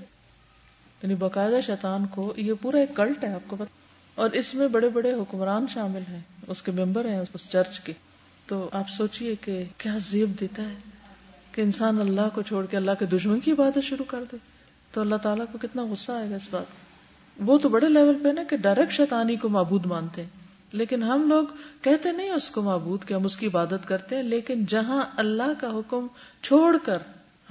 یعنی 1.03 1.15
باقاعدہ 1.15 1.55
شیطان 1.65 2.05
کو 2.05 2.33
یہ 2.37 2.53
پورا 2.61 2.77
ایک 2.77 2.95
کلٹ 2.95 3.23
ہے، 3.23 3.33
آپ 3.33 3.49
کو 3.49 3.55
پتا 3.55 3.84
اور 4.15 4.29
اس 4.29 4.55
میں 4.55 4.67
بڑے 4.67 4.89
بڑے 4.89 5.13
حکمران 5.13 5.65
شامل 5.73 6.01
ہیں۔ 6.09 6.19
اس 6.47 6.61
کے 6.61 6.71
ممبر 6.71 7.05
ہیں، 7.05 7.19
اس 7.19 7.49
چرچ 7.49 7.79
کے۔ 7.79 7.93
تو 8.47 8.69
آپ 8.71 8.89
سوچئے 8.89 9.35
کہ 9.41 9.63
کیا 9.77 9.97
زیب 9.97 10.39
دیتا 10.39 10.63
ہے 10.63 10.75
کہ 11.51 11.61
انسان 11.61 12.01
اللہ 12.01 12.29
کو 12.33 12.41
چھوڑ 12.41 12.65
کے 12.65 12.77
اللہ 12.77 12.91
کے 12.99 13.05
دشمن 13.05 13.39
کی 13.39 13.51
عبادت 13.51 13.77
شروع 13.83 14.05
کر 14.05 14.23
دے۔ 14.31 14.37
تو 14.91 15.01
اللہ 15.01 15.15
تعالیٰ 15.15 15.45
کو 15.51 15.57
کتنا 15.61 15.83
غصہ 15.83 16.11
آئے 16.11 16.29
گا 16.29 16.35
اس 16.35 16.47
بات 16.51 16.65
وہ 17.37 17.57
تو 17.57 17.69
بڑے 17.69 17.89
لیول 17.89 18.17
پہ 18.23 18.27
نا 18.27 18.43
کہ 18.43 18.57
ڈائریکٹ 18.57 18.91
شیطانی 18.91 19.35
کو 19.35 19.49
معبود 19.49 19.85
مانتے 19.85 20.21
ہیں۔ 20.23 20.29
لیکن 20.71 21.03
ہم 21.03 21.29
لوگ 21.29 21.43
کہتے 21.81 22.11
نہیں 22.11 22.29
اس 22.29 22.49
کو 22.49 22.61
معبود 22.61 23.05
کہ 23.05 23.13
ہم 23.13 23.25
اس 23.25 23.37
کی 23.37 23.47
عبادت 23.47 23.87
کرتے 23.87 24.15
ہیں، 24.15 24.23
لیکن 24.23 24.65
جہاں 24.65 25.01
اللہ 25.15 25.61
کا 25.61 25.67
حکم 25.67 26.07
چھوڑ 26.41 26.77
کر 26.83 26.97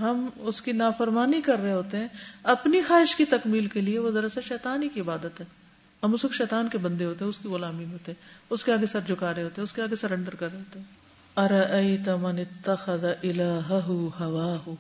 ہم 0.00 0.26
اس 0.36 0.62
کی 0.62 0.72
نافرمانی 0.72 1.40
کر 1.40 1.58
رہے 1.62 1.72
ہوتے 1.72 1.96
ہیں، 1.96 2.08
اپنی 2.42 2.82
خواہش 2.82 3.16
کی 3.16 3.24
تکمیل 3.24 3.66
کے 3.66 3.80
لیے 3.80 3.98
وہ 3.98 4.10
دراصل 4.10 4.40
شیطانی 4.44 4.88
کی 4.88 5.00
عبادت 5.00 5.40
ہے۔ 5.40 5.63
ہم 6.04 6.12
اس 6.12 6.26
شیطان 6.32 6.68
کے 6.68 6.78
بندے 6.78 7.04
ہوتے 7.04 7.24
ہیں، 7.24 7.28
اس 7.28 7.38
کی 7.38 7.48
غلامی 7.48 7.84
ہوتے 7.84 8.12
ہیں، 8.12 8.22
اس 8.50 8.64
کے 8.64 8.72
آگے 8.72 8.86
سر 8.86 9.00
جھکا 9.06 9.34
رہے 9.34 9.42
ہوتے 9.42 9.60
ہیں، 9.60 9.62
اس 9.62 9.72
کے 9.72 9.82
آگے 9.82 9.96
سرنڈر 9.96 10.34
کر 10.34 10.48
رہے 10.50 10.58
ہوتے 10.58 10.78
ہیں۔ 10.78 11.04
ارأيت 11.36 12.08
من 12.08 12.38
اتخذ 12.38 13.04
إلهه 13.04 14.10
هواه 14.18 14.74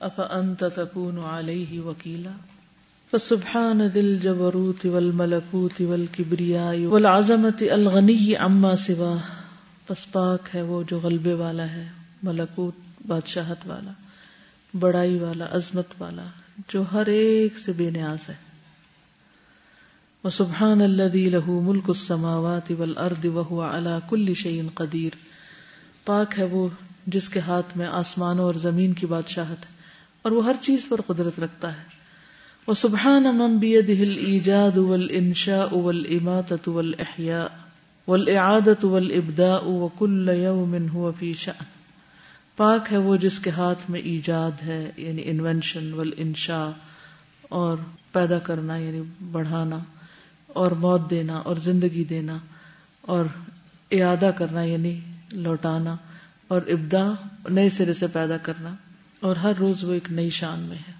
أفأنت 0.00 0.64
تكون 0.74 1.18
عليه 1.18 1.80
وكيلا 1.84 2.32
فسبحان 3.12 3.88
ذي 3.88 4.00
الجبروت 4.00 4.86
والملكوت 4.86 5.80
والكبرياء 5.80 6.86
والعظمة 6.86 7.70
الغني 7.70 8.34
عما 8.34 8.76
سواه 8.76 9.18
پس 9.86 10.12
پاک 10.12 10.54
ہے 10.54 10.62
وہ 10.62 10.82
جو 10.88 11.00
غلبے 11.00 11.32
والا 11.32 11.70
ہے، 11.70 11.88
ملکوت، 12.22 13.06
بادشاہت 13.06 13.66
والا، 13.66 13.92
بڑائی 14.78 15.18
والا، 15.18 15.46
عظمت 15.50 15.86
والا، 15.98 16.24
جو 16.68 16.84
ہر 16.92 17.06
ایک 17.06 17.58
سے 17.58 17.72
بے 17.72 17.90
نیاز 17.90 18.28
ہے۔ 18.28 18.34
وہ 20.24 20.30
سبحان 20.30 20.82
اللہ 20.82 21.14
لہو 21.14 21.60
ملک 21.60 21.84
السماوات 21.88 22.72
والارض 22.78 23.24
وهو 23.24 23.60
على 23.62 23.92
كل 24.08 24.34
شيء 24.34 24.62
قدیر 24.74 25.10
پاک 26.04 26.38
ہے 26.38 26.44
وہ 26.44 26.68
جس 27.06 27.28
کے 27.28 27.40
ہاتھ 27.40 27.76
میں 27.76 27.86
آسمانوں 27.86 28.44
اور 28.44 28.54
زمین 28.54 28.92
کی 28.92 29.06
بادشاہت 29.06 29.64
ہے 29.64 29.78
اور 30.22 30.32
وہ 30.32 30.44
ہر 30.44 30.54
چیز 30.60 30.88
پر 30.88 31.00
قدرت 31.06 31.40
رکھتا 31.40 31.72
ہے۔ 31.74 31.84
وہ 32.66 32.74
سبحان 32.74 33.22
من 33.22 33.56
بيده 33.58 34.02
الايجاد 34.02 34.76
والانشاء 34.76 35.72
والاماتة 35.72 36.72
والاحياء 36.72 37.46
والاعادة 38.08 38.90
والابداء 38.90 39.64
وكل 39.64 40.30
يوم 40.34 40.74
هو 40.74 41.12
في 41.18 41.32
شأن۔ 41.32 41.64
پاک 42.56 42.92
ہے 42.92 42.98
وہ 42.98 43.16
جس 43.16 43.38
کے 43.38 43.50
ہاتھ 43.50 43.90
میں 43.90 44.00
ایجاد 44.00 44.62
ہے 44.62 44.90
یعنی 44.96 45.22
انوینشن 45.24 45.92
ول 45.92 46.12
انشا 46.16 46.70
اور 47.42 47.78
پیدا 48.12 48.38
کرنا 48.38 48.76
یعنی 48.76 49.02
بڑھانا۔ 49.32 49.78
اور 50.54 50.70
موت 50.70 51.10
دینا 51.10 51.36
اور 51.38 51.56
زندگی 51.56 52.04
دینا 52.04 52.38
اور 53.00 53.24
اعادہ 53.90 54.30
کرنا 54.36 54.62
یعنی 54.62 54.98
لوٹانا 55.32 55.96
اور 56.48 56.60
ابدا 56.66 57.02
نئے 57.48 57.68
سرے 57.68 57.94
سے 57.94 58.06
پیدا 58.06 58.36
کرنا، 58.36 58.74
اور 59.20 59.36
ہر 59.36 59.52
روز 59.58 59.84
وہ 59.84 59.92
ایک 59.92 60.10
نئی 60.10 60.30
شان 60.30 60.60
میں 60.60 60.76
ہے۔ 60.88 60.92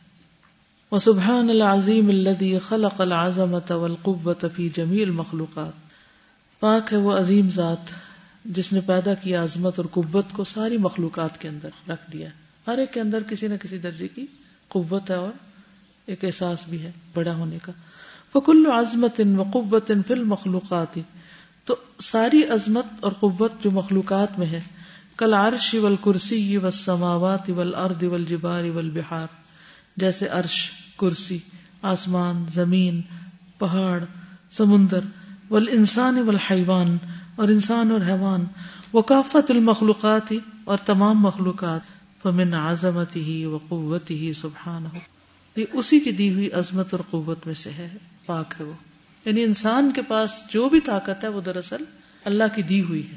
وہ 0.92 0.98
سبحان 0.98 1.50
العظیم 1.50 2.08
الدی 2.08 2.58
خلق 2.58 3.00
العظمت 3.00 3.70
والقوت 3.72 4.44
فی 4.56 4.68
جمیل 4.68 5.10
مخلوقات 5.10 6.60
پاک 6.60 6.92
ہے 6.92 6.98
وہ 6.98 7.12
عظیم 7.12 7.48
ذات 7.48 7.92
جس 8.44 8.72
نے 8.72 8.80
پیدا 8.80 9.14
کیا 9.14 9.42
عظمت 9.44 9.78
اور 9.78 9.86
قوت 9.90 10.32
کو 10.32 10.44
ساری 10.44 10.76
مخلوقات 10.76 11.40
کے 11.40 11.48
اندر 11.48 11.68
رکھ 11.88 12.10
دیا 12.12 12.28
ہر 12.66 12.78
ایک 12.78 12.92
کے 12.92 13.00
اندر 13.00 13.22
کسی 13.22 13.48
نہ 13.48 13.54
کسی 13.62 13.78
درجے 13.78 14.08
کی 14.08 14.26
قوت 14.68 15.10
ہے 15.10 15.14
اور 15.14 15.32
ایک 16.06 16.24
احساس 16.24 16.64
بھی 16.68 16.82
ہے 16.82 16.90
بڑا 17.14 17.34
ہونے 17.34 17.58
کا۔ 17.62 17.72
فکل 18.32 18.66
عظمت 18.72 19.20
و 19.38 19.42
قوت 19.42 19.90
ان 19.90 20.02
فل 20.02 20.24
مخلوقات 20.24 20.98
تو 21.64 21.76
ساری 22.02 22.44
عظمت 22.44 22.86
اور 23.00 23.12
قوت 23.12 23.52
جو 23.62 23.70
مخلوقات 23.70 24.38
میں 24.38 24.46
ہے، 24.46 24.60
کل 25.16 25.34
عرش 25.34 25.74
ول 25.74 25.96
کرسی 26.04 26.56
و 26.56 26.70
سماوات 26.70 27.50
ول 27.50 27.74
ارد 27.74 28.02
ول 28.02 28.24
جبار 28.24 28.64
ول 28.64 28.90
بہار 28.90 29.26
جیسے 29.96 30.28
عرش، 30.28 30.70
کرسی، 30.98 31.38
آسمان، 31.82 32.44
زمین، 32.54 33.00
پہاڑ، 33.58 34.04
سمندر 34.50 35.00
ول 35.50 35.68
انسان 35.70 36.18
ول 36.18 36.36
حیوان 36.50 36.96
اور 37.36 37.48
انسان 37.48 37.90
اور 37.90 38.00
حیوان۔ 38.00 38.44
وہ 38.92 39.02
کافت 39.02 39.50
المخلوقات 39.50 40.32
ہی 40.32 40.38
اور 40.64 40.78
تمام 40.78 41.20
مخلوقات۔ 41.20 41.80
فمن 42.22 42.54
عظمت 42.54 43.16
ہی 43.16 43.44
و 43.44 43.58
قوت 43.68 44.10
ہی 44.10 44.32
سبحان 44.32 44.86
ہو 44.86 44.98
یہ 45.56 45.64
اسی 45.72 46.00
کی 46.00 46.12
دی 46.12 46.32
ہوئی 46.32 46.52
عظمت 46.52 46.94
اور 46.94 47.00
قوت 47.10 47.46
میں 47.46 47.54
سے 47.54 47.70
ہے۔ 47.70 47.88
پاک 48.30 48.54
ہے 48.60 48.64
وہ۔ 48.64 48.72
یعنی 49.24 49.44
انسان 49.44 49.90
کے 49.94 50.02
پاس 50.02 50.30
جو 50.50 50.68
بھی 50.68 50.80
طاقت 50.80 51.24
ہے 51.24 51.28
وہ 51.28 51.40
دراصل 51.40 51.84
اللہ 52.24 52.44
کی 52.54 52.62
دی 52.62 52.82
ہوئی 52.82 53.10
ہے۔ 53.10 53.16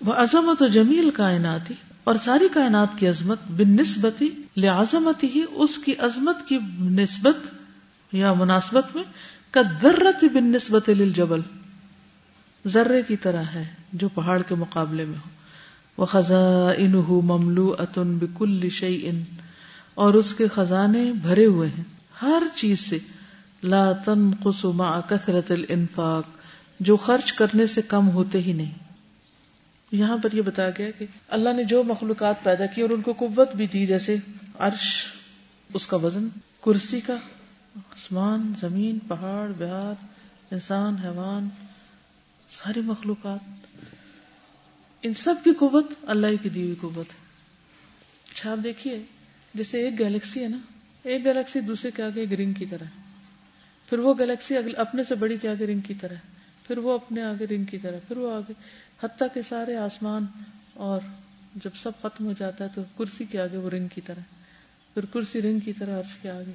وہ 0.00 0.12
عظمت 0.12 0.62
و 0.62 0.66
جمیل 0.66 1.10
کائنات 1.10 1.70
ہی 1.70 1.74
اور 2.04 2.14
ساری 2.14 2.48
کائنات 2.52 2.88
کی 2.98 3.08
عظمت 3.08 3.38
بن 3.48 3.70
نسبتی 3.70 4.28
لعظمت 4.56 5.24
ہی 5.24 5.42
اس 5.50 5.78
کی 5.78 5.94
عظمت 5.98 6.48
کی 6.48 6.58
نسبت 6.80 7.36
یا 8.12 8.32
مناسبت 8.32 8.96
میں 8.96 9.04
کدرت 9.50 10.24
بن 10.24 10.44
نسبت 10.44 10.88
للجبل۔ 10.88 11.40
ذرے 12.66 13.02
کی 13.02 13.16
طرح 13.16 13.42
ہے 13.42 13.64
جو 13.92 14.08
پہاڑ 14.08 14.42
کے 14.42 14.54
مقابلے 14.54 15.04
میں 15.04 15.18
ہو۔ 15.18 15.30
وہ 15.96 16.06
خزاں 16.06 16.80
مملو 17.22 17.74
اتن 17.78 18.18
بکل 18.18 18.68
شعی 18.68 19.08
ان 19.08 19.22
اور 19.94 20.14
اس 20.14 20.34
کے 20.34 20.48
خزانے 20.48 21.12
بھرے 21.12 21.46
ہوئے 21.46 21.68
ہیں۔ 21.68 21.84
ہر 22.22 22.42
چیز 22.54 22.80
سے 22.80 22.98
لا 23.62 23.92
تن 23.92 24.30
قسما 24.34 25.00
کثرت 25.00 25.50
الانفاق، 25.50 26.24
جو 26.80 26.96
خرچ 26.96 27.32
کرنے 27.32 27.66
سے 27.66 27.82
کم 27.82 28.10
ہوتے 28.10 28.42
ہی 28.42 28.52
نہیں۔ 28.52 28.72
یہاں 29.92 30.18
پر 30.18 30.32
یہ 30.32 30.42
بتایا 30.42 30.70
گیا 30.78 30.90
کہ 30.90 31.06
اللہ 31.28 31.52
نے 31.52 31.64
جو 31.64 31.82
مخلوقات 31.82 32.42
پیدا 32.42 32.66
کی 32.66 32.82
اور 32.82 32.90
ان 32.90 33.02
کو 33.02 33.12
قوت 33.12 33.56
بھی 33.56 33.66
دی، 33.66 33.86
جیسے 33.86 34.16
عرش، 34.58 35.04
اس 35.74 35.86
کا 35.86 35.96
وزن، 35.96 36.28
کرسی 36.64 37.00
کا، 37.00 37.16
آسمان، 37.76 38.52
زمین، 38.60 38.98
پہاڑ، 38.98 39.52
بہار، 39.58 40.04
انسان، 40.50 40.94
حیوان، 40.94 41.48
ساری 42.48 42.80
مخلوقات۔ 42.80 43.66
ان 45.02 45.14
سب 45.14 45.34
کی 45.44 45.50
قوت 45.54 45.86
اللہ 46.02 46.42
کی 46.42 46.48
دی 46.48 46.62
ہوئی 46.62 46.74
قوت 46.80 47.12
ہے۔ 47.12 47.26
اچھا 48.32 48.52
آپ 48.52 48.64
دیکھیے، 48.64 49.02
جیسے 49.54 49.84
ایک 49.84 49.98
گیلیکسی 49.98 50.42
ہے 50.42 50.48
نا، 50.48 50.58
ایک 51.02 51.24
گیلیکسی 51.24 51.60
دوسرے 51.60 51.90
کے 51.90 52.02
آگے 52.02 52.20
ایک 52.20 52.32
رنگ 52.32 52.52
کی 52.52 52.66
طرح۔ 52.66 52.84
پھر 53.88 53.98
وہ 53.98 54.14
گیلیکسی 54.18 54.54
اپنے 54.76 55.04
سے 55.04 55.14
بڑی 55.14 55.36
کے 55.42 55.48
آگے 55.48 55.66
رنگ 55.66 55.80
کی 55.80 55.94
طرح؟ 55.94 56.14
پھر 56.66 56.78
وہ 56.78 56.92
اپنے 56.92 57.22
آگے 57.22 57.46
رنگ 57.46 57.64
کی 57.64 57.78
طرح، 57.78 57.98
پھر 58.08 58.16
وہ 58.16 58.36
آگے 58.36 58.52
حتیٰ 59.02 59.28
کے 59.34 59.42
سارے 59.48 59.76
آسمان 59.76 60.26
اور 60.74 61.00
جب 61.54 61.70
سب 61.74 61.90
ختم 62.02 62.26
ہو 62.26 62.32
جاتا 62.38 62.64
ہے 62.64 62.68
تو 62.74 62.82
کرسی 62.98 63.24
کے 63.24 63.40
آگے 63.40 63.56
وہ 63.56 63.70
رنگ 63.70 63.88
کی 63.88 64.00
طرح۔ 64.00 64.20
پھر 64.94 65.04
کرسی 65.04 65.42
رنگ 65.42 65.58
کی 65.58 65.72
طرح 65.72 65.98
عرش 65.98 66.16
کے 66.22 66.30
آگے۔ 66.30 66.52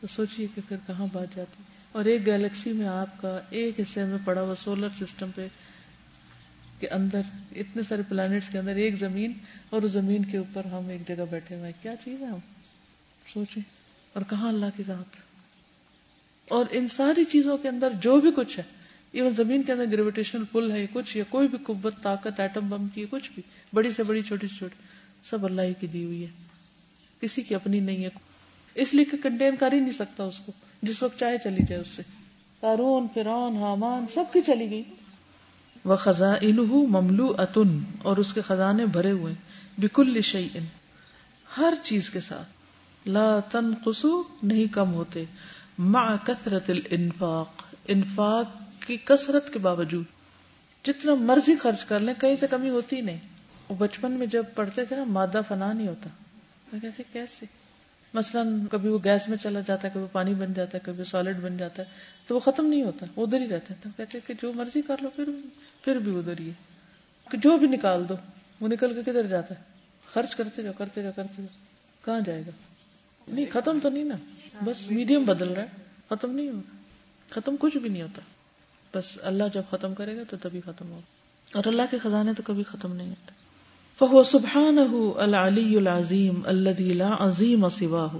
تو 0.00 0.06
سوچیے 0.06 0.46
کہ 0.54 0.60
پھر 0.68 0.76
کہاں 0.86 1.06
بات 1.12 1.36
جاتی۔ 1.36 1.62
اور 1.92 2.04
ایک 2.04 2.26
گیلیکسی 2.26 2.72
میں 2.72 2.88
آپ 2.88 3.20
کا 3.20 3.40
ایک 3.50 3.80
حصے 3.80 4.04
میں 4.04 4.18
پڑا 4.24 4.42
ہوا 4.42 4.54
سولر 4.54 4.88
سسٹم 4.90 5.30
پہ 5.34 5.48
کے 6.80 6.88
اندر، 6.88 7.20
اتنے 7.56 7.82
سارے 7.88 8.02
پلانٹس 8.08 8.48
کے 8.48 8.58
اندر 8.58 8.76
ایک 8.76 8.98
زمین 8.98 9.32
اور 9.70 9.82
اس 9.82 9.92
زمین 9.92 10.24
کے 10.24 10.38
اوپر 10.38 10.64
ہم 10.64 10.88
ایک 10.88 11.08
جگہ 11.08 11.24
بیٹھے 11.30 11.56
ہوئے 11.56 11.72
کیا 11.82 11.94
چیز 12.04 12.20
ہے 12.20 12.26
ہم؟ 12.26 12.38
سوچیں۔ 13.34 13.62
اور 14.12 14.22
کہاں 14.30 14.48
اللہ 14.48 14.66
کی 14.76 14.82
ذات؟ 14.82 15.25
اور 16.48 16.64
ان 16.70 16.88
ساری 16.88 17.24
چیزوں 17.24 17.58
کے 17.58 17.68
اندر 17.68 17.88
جو 18.00 18.20
بھی 18.20 18.30
کچھ 18.36 18.58
ہے 18.58 18.64
ایون 19.12 19.30
زمین 19.30 19.62
کے 19.62 19.72
اندر 19.72 19.84
گریویٹیشنل 19.92 20.44
پل 20.52 20.72
ہے 20.72 20.86
کچھ، 20.92 21.16
یا 21.16 21.24
کوئی 21.28 21.48
بھی 21.48 21.58
قوت، 21.62 22.02
طاقت 22.02 22.40
ایٹم 22.40 22.68
بم 22.68 22.88
کی 22.88 23.06
کچھ 23.10 23.30
بھی، 23.34 23.42
بڑی 23.74 23.92
سے 23.92 24.02
بڑی، 24.02 24.22
چھوٹی 24.22 24.48
سے 24.48 24.56
چھوٹی، 24.56 24.82
سب 25.30 25.44
اللہ 25.44 25.62
کی 25.80 25.86
دی 25.86 26.04
ہوئی 26.04 26.22
ہے۔ 26.22 26.28
کسی 27.20 27.42
کی 27.42 27.54
اپنی 27.54 27.80
نہیں 27.80 28.04
ہے۔ 28.04 28.08
اس 28.74 28.94
لیے 28.94 29.04
کہ 29.04 29.16
کنٹین 29.22 29.56
کر 29.56 29.72
ہی 29.72 29.80
نہیں 29.80 29.92
سکتا 29.92 30.24
اس 30.24 30.38
کو۔ 30.38 30.52
جس 30.82 31.02
وقت 31.02 31.18
چاہے 31.18 31.36
چلی 31.44 31.64
جائے 31.68 31.80
اس 31.80 31.88
سے۔ 31.88 32.02
تارون 32.60 33.06
فرون 33.14 33.56
حامان، 33.56 34.04
سب 34.14 34.24
کی 34.32 34.40
چلی 34.46 34.70
گئی۔ 34.70 34.82
وہ 35.84 35.96
خزاں 35.96 36.36
مملو 36.68 37.34
اتن 37.38 37.78
اور 38.02 38.16
اس 38.16 38.32
کے 38.32 38.40
خزانے 38.40 38.86
بھرے 38.86 39.10
ہوئے۔ 39.10 39.34
بکل 39.78 40.20
شعی 40.20 40.48
ہر 41.58 41.74
چیز 41.82 42.10
کے 42.10 42.20
ساتھ۔ 42.20 42.48
لا 43.08 43.40
تن 43.40 43.90
نہیں 44.42 44.66
کم 44.72 44.92
ہوتے۔ 44.94 45.24
مع 45.78 46.16
کثرت 46.24 46.70
الانفاق، 46.70 47.62
انفاق 47.88 48.46
کی 48.86 48.96
کثرت 49.04 49.52
کے 49.52 49.58
باوجود 49.58 50.04
جتنا 50.84 51.14
مرضی 51.14 51.56
خرچ 51.56 51.84
کر 51.84 52.00
لیں، 52.00 52.14
کہیں 52.20 52.36
سے 52.36 52.46
کمی 52.46 52.70
ہوتی 52.70 53.00
نہیں۔ 53.00 53.18
وہ 53.68 53.74
بچپن 53.74 54.12
میں 54.12 54.26
جب 54.26 54.44
پڑھتے 54.54 54.84
تھے 54.84 54.96
نا، 54.96 55.04
مادہ 55.04 55.40
فنا 55.48 55.72
نہیں 55.72 55.88
ہوتا۔ 55.88 56.08
کہتے 56.82 57.02
کیسے؟ 57.12 57.46
مثلاً 58.14 58.66
کبھی 58.70 58.88
وہ 58.88 58.98
گیس 59.04 59.28
میں 59.28 59.38
چلا 59.38 59.60
جاتا 59.66 59.88
ہے، 59.88 59.92
کبھی 59.94 60.06
پانی 60.12 60.34
بن 60.34 60.52
جاتا 60.54 60.78
ہے، 60.78 60.82
کبھی 60.84 61.04
سالڈ 61.04 61.40
بن 61.40 61.56
جاتا 61.56 61.82
ہے، 61.82 61.88
تو 62.26 62.34
وہ 62.34 62.40
ختم 62.40 62.66
نہیں 62.66 62.82
ہوتا 62.82 63.06
ادھر 63.16 63.40
ہی 63.40 63.48
رہتا 63.48 63.74
ہے۔ 63.74 63.78
تو 63.82 63.88
کہتے 63.96 64.18
کہ 64.26 64.34
جو 64.42 64.52
مرضی 64.52 64.82
کر 64.82 64.96
لو، 65.00 65.08
پھر 65.10 65.24
پھر 65.82 65.96
بھی 65.96 66.18
ادھر 66.18 66.34
ہی 66.40 66.48
ہے۔ 66.48 66.52
جو 67.36 67.58
بھی 67.58 67.66
نکال 67.66 68.08
دو، 68.08 68.14
وہ 68.60 68.68
نکل 68.68 68.94
کے 68.94 69.02
کدھر 69.02 69.26
جاتا 69.26 69.54
ہے؟ 69.54 69.62
خرچ 70.14 70.34
کرتے 70.34 70.62
جاؤ 70.62 70.72
کرتے 70.78 71.02
جاؤ 71.02 71.12
کرتے 71.16 71.34
جاؤ۔ 71.38 71.64
کہاں 72.04 72.20
جائے 72.20 72.42
گا؟ 72.46 72.50
نہیں، 73.28 73.46
ختم 73.52 73.78
تو 73.82 73.88
نہیں 73.88 74.04
نا۔ 74.04 74.14
بس 74.64 74.90
میڈیم 74.90 75.24
بدل 75.24 75.48
رہا 75.48 75.62
ہے، 75.62 75.68
ختم 76.10 76.30
نہیں 76.30 76.48
ہوگا 76.48 76.76
ختم 77.30 77.56
کچھ 77.60 77.76
بھی 77.76 77.90
نہیں 77.90 78.02
ہوتا۔ 78.02 78.22
بس 78.98 79.18
اللہ 79.22 79.44
جب 79.54 79.62
ختم 79.70 79.94
کرے 79.94 80.16
گا 80.16 80.22
تو 80.30 80.36
تبھی 80.42 80.60
ختم 80.60 80.90
ہوگا۔ 80.90 81.00
اور 81.54 81.64
اللہ 81.66 81.82
کے 81.90 81.98
خزانے 81.98 82.34
تو 82.34 82.42
کبھی 82.46 82.62
ختم 82.62 82.96
نہیں 82.96 83.08
ہوتے۔ 83.08 83.46
فهو 83.98 84.22
سبحانه 84.22 85.12
العلي 85.16 85.76
العظيم 85.76 86.42
الذي 86.46 86.92
لا 86.92 87.16
عظيم 87.20 87.68
سواه 87.68 88.18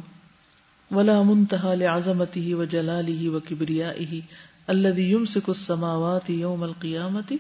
ولا 0.91 1.23
منتهى 1.23 1.77
لعظمته 1.77 2.55
وجلاله 2.55 3.37
وكبريائه 3.37 4.21
الذي 4.67 5.11
يمسك 5.11 5.49
السماوات 5.49 6.31
يوم 6.31 6.63
القيامة 6.63 7.37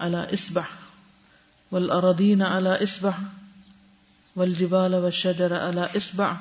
على 0.00 0.18
إصبع 0.32 0.62
والأراضين 1.72 2.42
على 2.42 2.70
إصبع 2.82 3.10
والجبال 4.36 4.94
والشجر 4.94 5.52
على 5.52 5.82
إصبع 5.96 6.32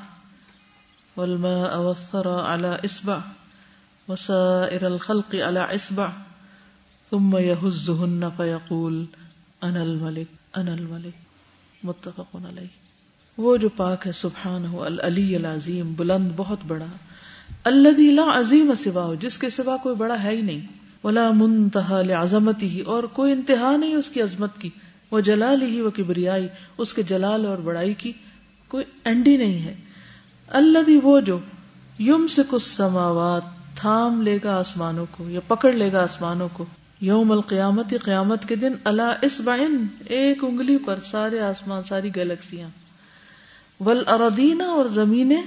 والماء 1.18 1.78
والثرى 1.78 2.54
على 2.54 2.88
إصبع 2.88 3.18
وسائر 4.08 4.84
الخلق 4.84 5.36
على 5.36 5.60
إصبع 5.74 6.08
ثم 7.10 7.38
يهزهن 7.38 8.24
فيقول 8.38 9.06
ان 9.62 9.78
الملک 9.78 10.58
ان 10.58 10.68
الملک 10.68 11.14
متفق 11.84 12.36
علیہ۔ 12.36 12.68
وہ 13.38 13.58
جو 13.58 13.70
پاک 13.70 14.08
ہے 14.08 14.12
سبحان 14.12 14.66
ہو 14.66 14.84
العلی 14.84 15.36
العظیم، 15.36 15.94
بلند، 15.94 16.32
بہت 16.36 16.58
بڑا۔ 16.68 16.86
اللہ 17.64 18.00
لا 18.00 18.40
عظیم 18.40 18.74
سوا 18.84 19.04
ہو 19.04 19.16
جس 19.16 19.38
کے 19.38 19.50
سوا 19.50 19.78
کوئی 19.78 19.96
بڑا 19.96 20.24
ہے 20.24 20.30
ہی 20.30 20.42
نہیں۔ 20.42 20.62
ولا 21.04 21.32
منتہا 21.32 22.02
لعظمت 22.02 22.64
ہی 22.64 22.80
اور 22.80 23.04
کوئی 23.04 23.32
انتہا 23.32 23.78
نہیں 23.78 23.96
اس 23.96 24.10
کی 24.10 24.22
عظمت 24.22 24.58
کی۔ 24.60 24.70
وہ 25.12 25.20
جلال 25.20 25.62
ہی 25.62 25.82
وہ 25.82 25.90
کبریائی، 25.90 26.48
اس 26.78 26.94
کے 26.94 27.04
جلال 27.04 27.46
اور 27.46 27.58
بڑائی 27.58 27.94
کی 27.94 28.14
کوئی 28.68 28.84
اینڈی 29.04 29.38
نہیں 29.38 29.62
ہے۔ 29.62 29.76
اللہ 30.48 30.80
بھی 30.80 31.00
وہ 31.04 31.20
جو 31.20 31.40
یم 32.00 32.28
سے 32.28 32.42
کچھ 32.50 32.64
سماوات 32.64 33.44
تھام 33.78 34.22
لے 34.22 34.40
گا 34.44 34.58
آسمانوں 34.58 35.06
کو 35.12 35.30
یا 35.30 35.40
پکڑ 35.48 35.72
لے 35.72 35.92
گا 35.94 36.04
آسمانوں 36.04 36.48
کو، 36.54 36.66
یوم 37.02 37.32
القیامت، 37.32 37.94
قیامت 38.04 38.48
کے 38.48 38.56
دن 38.56 38.74
اللہ 38.84 39.14
اس 39.22 39.42
بہن 39.46 39.86
ایک 40.06 40.44
انگلی 40.44 40.78
پر 40.78 41.00
سارے 41.00 41.40
آسمان، 41.40 41.84
ساری 41.84 42.16
گیلیکسیاں 42.16 42.70
ول 43.80 44.04
اردینا 44.08 44.66
اور 44.66 44.86
زمینیں 44.86 45.42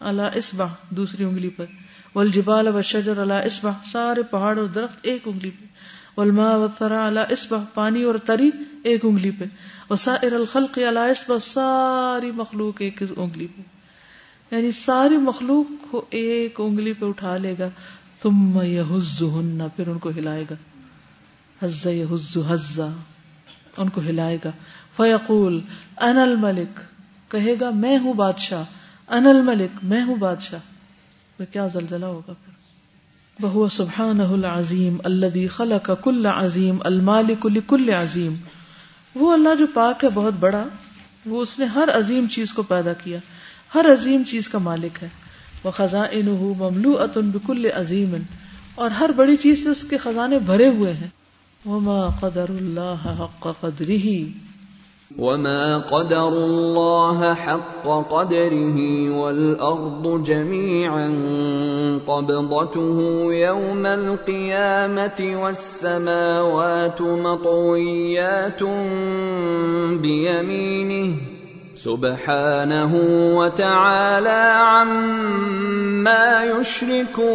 اللہ 0.00 0.22
اسبا 0.34 0.66
دوسری 0.90 1.24
انگلی 1.24 1.48
پر۔ 1.48 1.64
ول 2.14 2.30
جبال 2.30 2.68
و 2.68 2.82
شجر 2.82 3.18
اللہ 3.18 3.34
اسبا 3.34 3.70
سارے 3.92 4.22
پہاڑ 4.22 4.58
اور 4.58 4.66
درخت 4.66 4.98
ایک 5.02 5.28
انگلی 5.28 5.50
پہ 5.50 5.64
ولما 6.20 6.56
و 6.56 6.66
تھرا 6.78 7.06
اللہ 7.06 7.20
اسبا 7.30 7.58
پانی 7.74 8.02
اور 8.02 8.14
تری 8.14 8.50
ایک 8.82 9.04
انگلی 9.04 9.30
پہ 9.30 9.44
وسائر 9.90 10.32
الخلق 10.32 10.78
اللہ 10.88 11.10
اسبا 11.10 11.38
ساری 11.38 12.30
مخلوق 12.30 12.74
ایک 12.78 13.02
انگلی 13.16 13.46
پہ 13.46 13.62
یعنی 14.52 14.72
ساری 14.72 15.16
مخلوق 15.16 15.90
کو 15.90 16.04
ایک 16.10 16.54
انگلی 16.58 16.92
پہ 16.92 17.06
اٹھا 17.06 17.36
لے 17.36 17.54
گا، 17.58 17.68
ثم 18.22 18.62
یہزہن، 18.62 19.62
پھر 19.76 19.88
ان 19.88 19.98
کو 19.98 20.10
ہلائے 20.10 20.44
گا۔ 20.50 20.54
حز 21.64 21.86
یہز 21.86 22.38
حزا 22.48 22.88
ان 23.76 23.88
کو 23.88 24.00
ہلائے 24.00 24.38
گا۔ 24.44 24.50
فیقول 24.96 25.60
ان 26.00 26.18
الملک۔ 26.18 26.80
کہے 27.30 27.54
گا، 27.60 27.70
میں 27.70 27.98
ہوں 27.98 28.14
بادشاہ۔ 28.14 28.64
ان 29.08 29.26
الملک، 29.26 29.78
میں 29.82 30.02
ہوں 30.02 30.16
بادشاہ۔ 30.16 30.60
پھر 31.36 31.44
کیا 31.44 31.68
زلزلہ 31.68 32.06
ہوگا 32.06 32.32
پھر؟ 32.32 32.52
بہو 33.42 33.68
سبحان 33.68 34.20
العظیم 34.20 34.96
الذي 35.04 35.46
خلق 35.46 35.90
کل 36.04 36.26
عظیم، 36.26 36.76
المالک 36.84 37.46
لکل 37.46 37.90
عظیم۔ 37.90 38.34
وہ 39.14 39.32
اللہ 39.32 39.54
جو 39.58 39.66
پاک 39.74 40.04
ہے، 40.04 40.08
بہت 40.14 40.34
بڑا، 40.40 40.64
وہ 41.26 41.42
اس 41.42 41.58
نے 41.58 41.64
ہر 41.64 41.88
عظیم 41.94 42.26
چیز 42.26 42.52
کو 42.52 42.62
پیدا 42.62 42.92
کیا۔ 42.92 43.18
ہر 43.74 43.86
عظیم 43.92 44.22
چیز 44.28 44.48
کا 44.48 44.58
مالک 44.58 45.02
ہے۔ 45.02 45.08
وہ 45.64 45.70
خزانہ 45.70 46.30
مملو 46.58 46.98
اتن 46.98 47.30
بکل 47.30 47.66
عظیم 47.74 48.16
اور 48.74 48.90
ہر 48.90 49.10
بڑی 49.16 49.36
چیز 49.36 49.62
سے 49.62 49.68
اس 49.68 49.84
کے 49.90 49.96
خزانے 49.96 50.38
بھرے 50.38 50.68
ہوئے 50.68 50.92
ہیں۔ 50.92 51.08
وما 51.66 52.06
قدر 52.20 52.44
اللہ 52.48 53.20
حق 53.20 53.46
قدره۔ 53.60 54.22
وما 55.18 55.78
قدر 55.78 56.20
الله 56.20 57.32
حق 57.46 57.84
قدره 58.10 58.82
والأرض 59.20 60.26
جميعا۔ 60.26 61.08
قبضته 62.04 63.00
يوم 63.34 63.86
القيامة 63.86 65.40
والسماوات 65.42 67.00
مطويات 67.00 68.62
بيمينه۔ 70.00 71.16
سبحانه 71.76 72.92
وتعالى 73.34 74.42
عما 74.56 76.44
يشركون۔ 76.44 77.32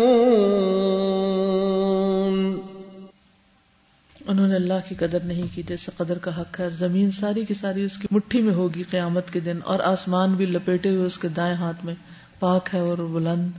انہوں 4.27 4.47
نے 4.47 4.55
اللہ 4.55 4.79
کی 4.89 4.95
قدر 4.95 5.19
نہیں 5.19 5.55
کی، 5.55 5.63
جیسے 5.63 5.91
قدر 5.97 6.17
کا 6.17 6.41
حق 6.41 6.59
ہے۔ 6.59 6.69
زمین 6.69 7.11
ساری 7.11 7.45
کی 7.45 7.53
ساری 7.53 7.85
اس 7.85 7.97
کی 7.97 8.07
مٹھی 8.11 8.41
میں 8.41 8.53
ہوگی 8.53 8.83
قیامت 8.83 9.33
کے 9.33 9.39
دن، 9.39 9.59
اور 9.63 9.79
آسمان 9.79 10.33
بھی 10.33 10.45
لپیٹے 10.45 10.89
ہوئے 10.89 11.05
اس 11.05 11.17
کے 11.17 11.27
دائیں 11.27 11.55
ہاتھ 11.55 11.85
میں۔ 11.85 11.95
پاک 12.39 12.69
ہے 12.73 12.79
اور 12.79 12.97
بلند، 12.97 13.49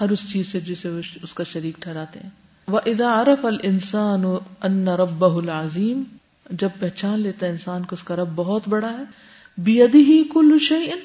ہر 0.00 0.10
اس 0.10 0.32
چیز 0.32 0.52
سے 0.52 0.60
جسے 0.60 0.88
اس 1.22 1.34
کا 1.34 1.44
شریک 1.44 1.74
ٹھہراتے 1.80 2.20
ہیں۔ 2.20 2.30
وہ 2.68 2.80
ادا 2.86 3.22
عرف 3.22 3.44
السان 3.44 4.24
ان 4.62 4.88
رب 4.88 5.24
العظیم 5.24 6.02
جب 6.50 6.68
پہچان 6.78 7.20
لیتا 7.20 7.46
انسان 7.46 7.82
کو 7.82 7.94
اس 7.94 8.02
کا 8.02 8.16
رب 8.16 8.28
بہت 8.34 8.62
بڑا 8.68 8.90
ہے 8.92 9.04
بیدی 9.58 10.02
ہی 10.04 10.24
کل 10.34 10.58
شعین 10.60 10.98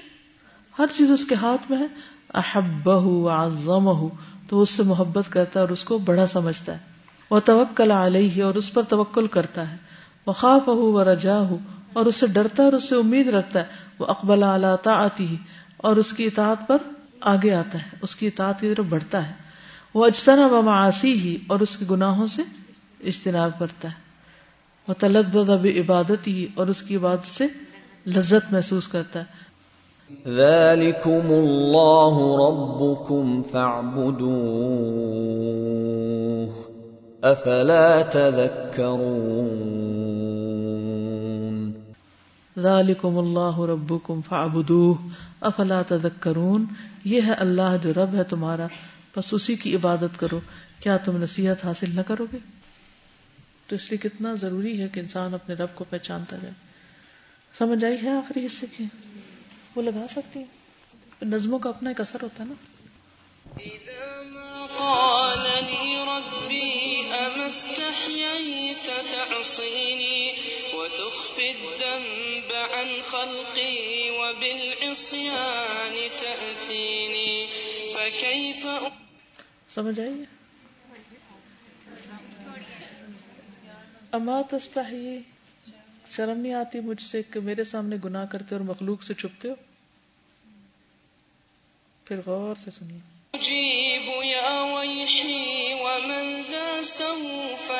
ہر 0.80 0.86
چیز 0.98 1.12
اس 1.12 1.26
کے 1.26 1.36
ہاتھ 1.36 1.72
میں 1.72 1.78
ہے۔ 1.78 1.88
احبہ 2.34 4.08
تو 4.48 4.62
اس 4.62 4.70
سے 4.70 4.84
محبت 4.84 5.26
کرتا 5.30 5.60
ہے 5.60 5.62
اور 5.62 5.70
اس 5.70 5.84
کو 5.84 5.98
بڑا 5.98 6.28
سمجھتا 6.28 6.74
ہے۔ 6.74 6.80
وہ 7.30 7.40
توکل 7.40 7.92
علیہ 7.92 8.44
اور 8.44 8.56
اس 8.56 8.74
پر 8.74 8.84
توکل 8.84 9.28
کرتا 9.28 9.72
ہے۔ 9.72 9.78
وہ 10.26 10.34
خواب 10.34 10.70
و 10.70 11.14
رجا 11.14 11.40
ہو 11.40 11.58
اور 11.94 12.06
اس 12.06 12.16
سے 12.16 12.28
ڈرتا 12.28 12.64
ہے 12.64 12.68
اور 12.68 12.74
اس 12.74 12.90
سے 12.90 12.96
امید 12.96 13.28
رکھتا 13.28 13.60
ہے۔ 13.60 13.66
وہ 14.00 14.06
اقبال 14.06 14.44
اعلیٰ 14.44 14.76
آتی 14.86 15.28
ہی 15.28 15.36
اور 15.78 15.98
اس 15.98 16.14
کی 16.14 16.26
اطاعت 16.26 16.68
پر 16.68 16.78
آگے 17.22 17.54
آتا 17.54 17.78
ہے۔ 17.82 17.90
اس 18.02 18.16
کی 18.16 18.28
اطاعت 18.28 18.62
کی 18.62 18.74
طرف 18.76 18.86
بڑھتا 18.86 19.28
ہے۔ 19.28 19.34
وہ 19.94 20.06
اجتنا 20.06 20.46
و 20.46 20.62
معاشی 20.62 21.14
ہی 21.14 21.38
اور 21.48 21.60
اس 21.60 21.78
کے 21.78 21.86
گناہوں 21.92 22.28
سے 22.28 22.42
اجتناب 23.04 23.60
کرتا 23.60 23.88
ہے۔ 23.88 23.94
وہ 24.88 24.94
طلب 25.00 25.38
عبادت 25.66 26.28
ہی 26.28 26.48
اور 26.56 26.68
اس 26.68 26.82
کی 26.82 26.96
عبادت 26.96 27.26
سے 27.26 27.48
لذت 28.06 28.54
محسوس 28.54 28.88
کرتا 28.88 29.20
ہے۔ 29.20 29.42
ذلكم 30.36 31.34
الله 31.34 32.18
ربكم 32.18 33.42
فاعبدوه۔ 33.44 34.32
افلا 37.22 38.02
تذكرون؟ 38.02 39.42
ذلكم 42.58 43.18
الله 43.18 43.66
ربكم 43.66 44.22
فاعبدوه۔ 44.22 45.08
افلا 45.42 45.82
تذكرون؟ 45.88 46.66
یہ 47.06 47.22
ہے 47.22 47.34
اللہ 47.34 47.76
جو 47.84 47.94
رب 47.94 48.14
ہے 48.14 48.24
تمہارا۔ 48.24 48.68
بس 49.18 49.34
اسی 49.34 49.56
کی 49.56 49.76
عبادت 49.76 50.20
کرو۔ 50.20 50.40
کیا 50.80 50.98
تم 50.98 51.18
نصیحت 51.18 51.66
حاصل 51.66 51.96
نہ 51.96 52.02
کرو 52.02 52.26
گے؟ 52.34 52.38
تو 53.68 53.76
اس 53.76 53.92
لیے 53.92 54.10
کتنا 54.10 54.36
ضروری 54.36 54.82
ہے 54.82 54.88
کہ 54.88 55.00
انسان 55.00 55.34
اپنے 55.34 55.56
رب 55.56 55.68
کو 55.76 55.86
پہچانتا 55.90 56.38
جائے۔ 56.42 56.71
سمجھ 57.58 57.86
آئی 57.86 58.04
ہے 58.04 58.10
آخری 58.10 58.46
حصے 58.46 58.66
کی؟ 58.78 58.84
وہ 59.76 59.82
لگا 59.82 60.06
سکتی 60.10 60.40
ہیں۔ 60.40 60.46
نظموں 61.22 61.60
کا 61.60 61.70
اپنا 61.70 61.90
ایک 61.90 62.02
اثر 62.02 62.22
ہوتا 62.22 62.44
ہے 62.44 62.50
نا۔ 62.50 62.56
وتخفي 70.74 71.48
الذنب 71.48 72.54
عن 72.54 73.02
خلقي 73.02 74.10
وبالعصيان 74.10 76.08
تأتيني 76.20 77.46
فكيف 77.94 78.66
سمجھ 79.76 80.00
آئیے 80.00 80.26
اما 84.12 84.42
تستحیی 84.50 85.31
شرم 86.16 86.40
نہیں 86.40 86.54
آتی 86.54 86.80
مجھ 86.80 87.02
سے 87.02 87.22
کہ 87.24 87.40
میرے 87.40 87.64
سامنے 87.64 87.96
گناہ 88.06 88.26
کرتے 88.26 88.56
اور 88.56 88.64
مخلوق 88.64 89.04
سے 89.04 89.14
چھپتے 89.14 89.50
ہو؟ 89.50 89.54
پھر 92.06 92.18
غور 92.26 92.56
سے 92.64 92.72
سنیے۔ 92.72 93.00
جیب 93.34 94.12
یا 94.24 94.64
ویحی 94.64 95.74
ومن 95.74 96.42
ذا 96.52 96.84
سوف 96.84 97.72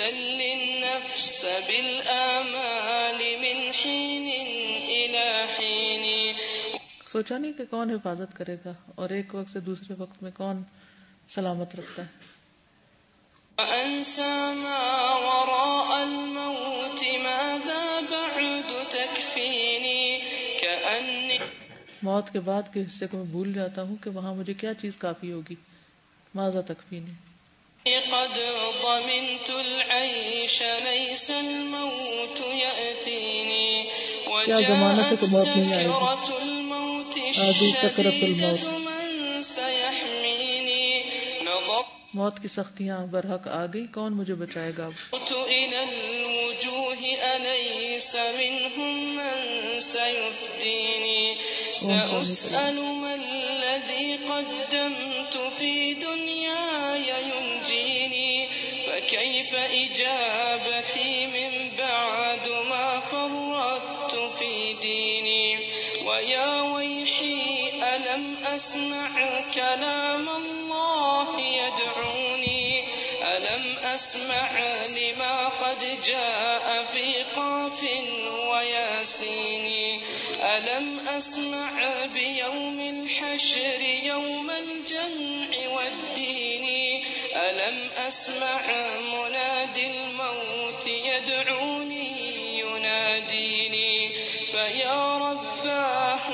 النفس 0.00 1.44
بالآمال 1.66 3.36
من 3.40 3.70
حين. 3.84 4.48
سوچا 7.12 7.38
نہیں 7.38 7.52
کہ 7.52 7.64
کون 7.64 7.90
حفاظت 7.90 8.36
کرے 8.36 8.56
گا 8.64 8.72
اور 8.94 9.10
ایک 9.10 9.34
وقت 9.34 9.52
سے 9.52 9.60
دوسرے 9.60 9.94
وقت 9.98 10.22
میں 10.22 10.30
کون 10.36 10.62
سلامت 11.28 11.76
رکھتا 11.76 12.02
ہے؟ 12.02 12.27
وأنسى 13.58 14.52
ما 14.54 15.14
وراء 15.14 16.02
الموت 16.02 17.04
ماذا 17.22 18.00
بعد 18.10 18.90
تكفيني؟ 18.90 20.18
كأني 20.60 21.36
موت 22.02 22.32
کے 22.32 22.40
بعد 22.40 22.62
کے 22.72 22.82
حصے 22.82 23.06
کو 23.06 23.16
میں 23.16 23.24
بھول 23.24 23.52
جاتا 23.52 23.82
ہوں 23.82 23.96
کہ 24.04 24.10
وہاں 24.10 24.34
مجھے 24.34 24.54
کیا 24.54 24.74
چیز 24.74 24.92
کافی 24.98 25.32
ہوگی۔ 25.32 25.54
ماذا 26.34 26.60
تکفینی 26.60 27.12
قد 27.84 28.38
ضمنت 28.82 29.50
العيش 29.50 30.62
ليس 30.62 31.30
الموت 31.30 32.40
يأتيني. 32.40 33.82
وجاءت 34.26 35.24
سكرة 35.24 35.72
الموت۔ 36.42 37.18
الشديدة 37.18 38.77
موت 42.14 42.42
کی 42.42 42.48
سختیاں 42.48 43.06
برحق 43.06 43.48
آ 43.48 43.66
گئی، 43.74 43.86
کون 43.94 44.12
مجھے 44.12 44.34
بچائے 44.34 44.72
گا؟ 44.78 44.88
فكيف 58.88 59.54
إجابتي 59.54 61.26
من 61.26 61.68
بعد 61.78 62.48
ما 62.68 63.00
فرطت 63.00 64.14
في 64.38 64.74
ديني؟ 64.82 65.58
ويا 66.04 66.57
أسمع 68.58 69.08
كلام 69.54 70.28
الله 70.28 71.40
يدعوني. 71.40 72.84
ألم 73.22 73.78
أسمع 73.78 74.50
لما 74.86 75.48
قد 75.48 76.00
جاء 76.00 76.84
في 76.92 77.22
قاف 77.36 77.82
ويا 78.50 78.98
ياسين 78.98 80.00
ألم 80.42 81.08
أسمع 81.08 81.70
بيوم 82.14 82.80
الحشر 82.80 83.80
يوم 84.04 84.50
الجمع 84.50 85.48
والدين؟ 85.74 87.02
ألم 87.36 87.90
أسمع 87.96 88.60
منادي 89.14 89.86
الموت 89.86 90.86
يدعوني 90.86 92.58
يناديني؟ 92.58 94.12
فيا 94.50 95.18
رب 95.18 95.27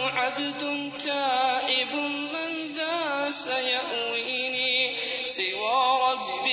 رباه 0.05 0.21
عبد 0.21 0.93
تائب 1.05 1.95
من 2.33 2.73
ذا 2.77 3.31
سيأويني 3.31 4.97
سوى 5.25 5.99
رب 6.01 6.47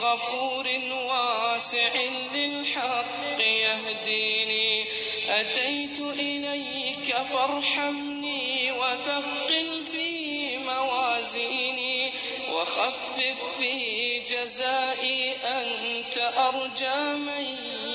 غفور 0.00 0.68
واسع 0.92 1.94
للحق 2.34 3.40
يهديني. 3.40 4.86
أتيت 5.28 6.00
إليك 6.00 7.16
فارحمني 7.16 8.72
وثقل 8.72 9.82
في 9.92 10.58
موازيني 10.58 12.12
وخفف 12.52 13.58
في 13.58 14.18
جزائي 14.18 15.32
أنت 15.32 16.18
أرجى 16.36 17.14
من 17.14 17.46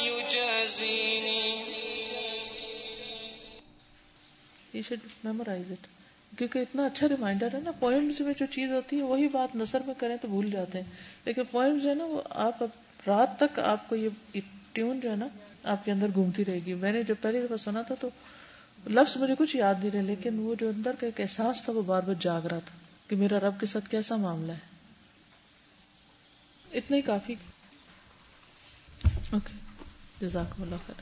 يجازيني. 0.06 1.75
You 4.86 4.96
should 4.96 5.40
memorize 5.40 5.70
it. 5.70 5.88
کیونکہ 6.38 6.60
اتنا 6.60 6.86
اچھا 6.86 7.10
ریمائنڈر 7.10 7.54
ہے 7.54 7.60
نا 7.64 7.72
پوئمز 7.72 8.22
میں 8.22 8.34
جو 8.40 8.46
چیز 8.46 8.72
ہوتی 8.72 8.98
ہے، 8.98 9.02
وہی 9.02 9.28
بات 9.28 9.56
نثر 9.56 9.82
میں 9.86 9.94
کریں 9.98 10.18
تو 10.22 10.28
بھول 10.28 10.52
جاتے 10.52 10.82
ہیں۔ 10.82 10.92
لیکن 11.26 11.42
پوئمز 11.52 11.84
جو 11.84 11.90
ہے 11.90 11.96
نا، 11.96 12.04
وہ 12.04 12.22
آپ 12.30 12.64
رات 13.08 13.40
تک 13.40 13.60
آپ 13.60 13.90
کو 13.90 13.96
یہ 13.96 14.10
ٹیون 14.72 15.00
جو 15.00 15.12
ہے 15.12 15.16
نا، 15.16 15.28
آپ 15.64 15.86
کے 15.86 15.92
اندر 15.92 16.08
گھومتی 16.14 16.46
رہے 16.46 16.60
گی۔ 16.66 16.74
میں 16.74 16.92
نے 16.92 17.04
جب 17.04 17.16
پہلی 17.22 17.42
دفعہ 17.42 17.58
سنا 17.58 17.82
تھا 17.82 17.96
تو 17.96 18.10
لفظ 18.88 19.18
مجھے 19.18 19.36
کچھ 19.38 19.56
یاد 19.56 19.76
نہیں 19.80 19.92
رہے، 19.92 20.02
لیکن 20.02 20.40
وہ 20.40 20.56
جو 20.56 20.70
اندر 20.70 20.92
کا 21.00 21.06
ایک 21.06 21.22
احساس 21.22 21.62
تھا، 21.64 21.74
وہ 21.74 21.82
بار 21.82 22.02
بار 22.02 22.16
جاگ 22.20 22.42
رہا 22.42 22.60
تھا 22.60 22.78
کہ 23.08 23.16
میرا 23.16 23.40
رب 23.40 23.60
کے 23.60 23.66
ساتھ 23.66 23.90
کیسا 23.90 24.16
معاملہ 24.16 24.52
ہے۔ 24.52 24.76
اتنا 26.74 26.98
ہی 26.98 27.02
کافی۔ 27.02 27.36
اوکے 29.32 29.54
جزاکم 30.22 30.62
اللہ 30.62 30.76
خیر۔ 30.88 31.02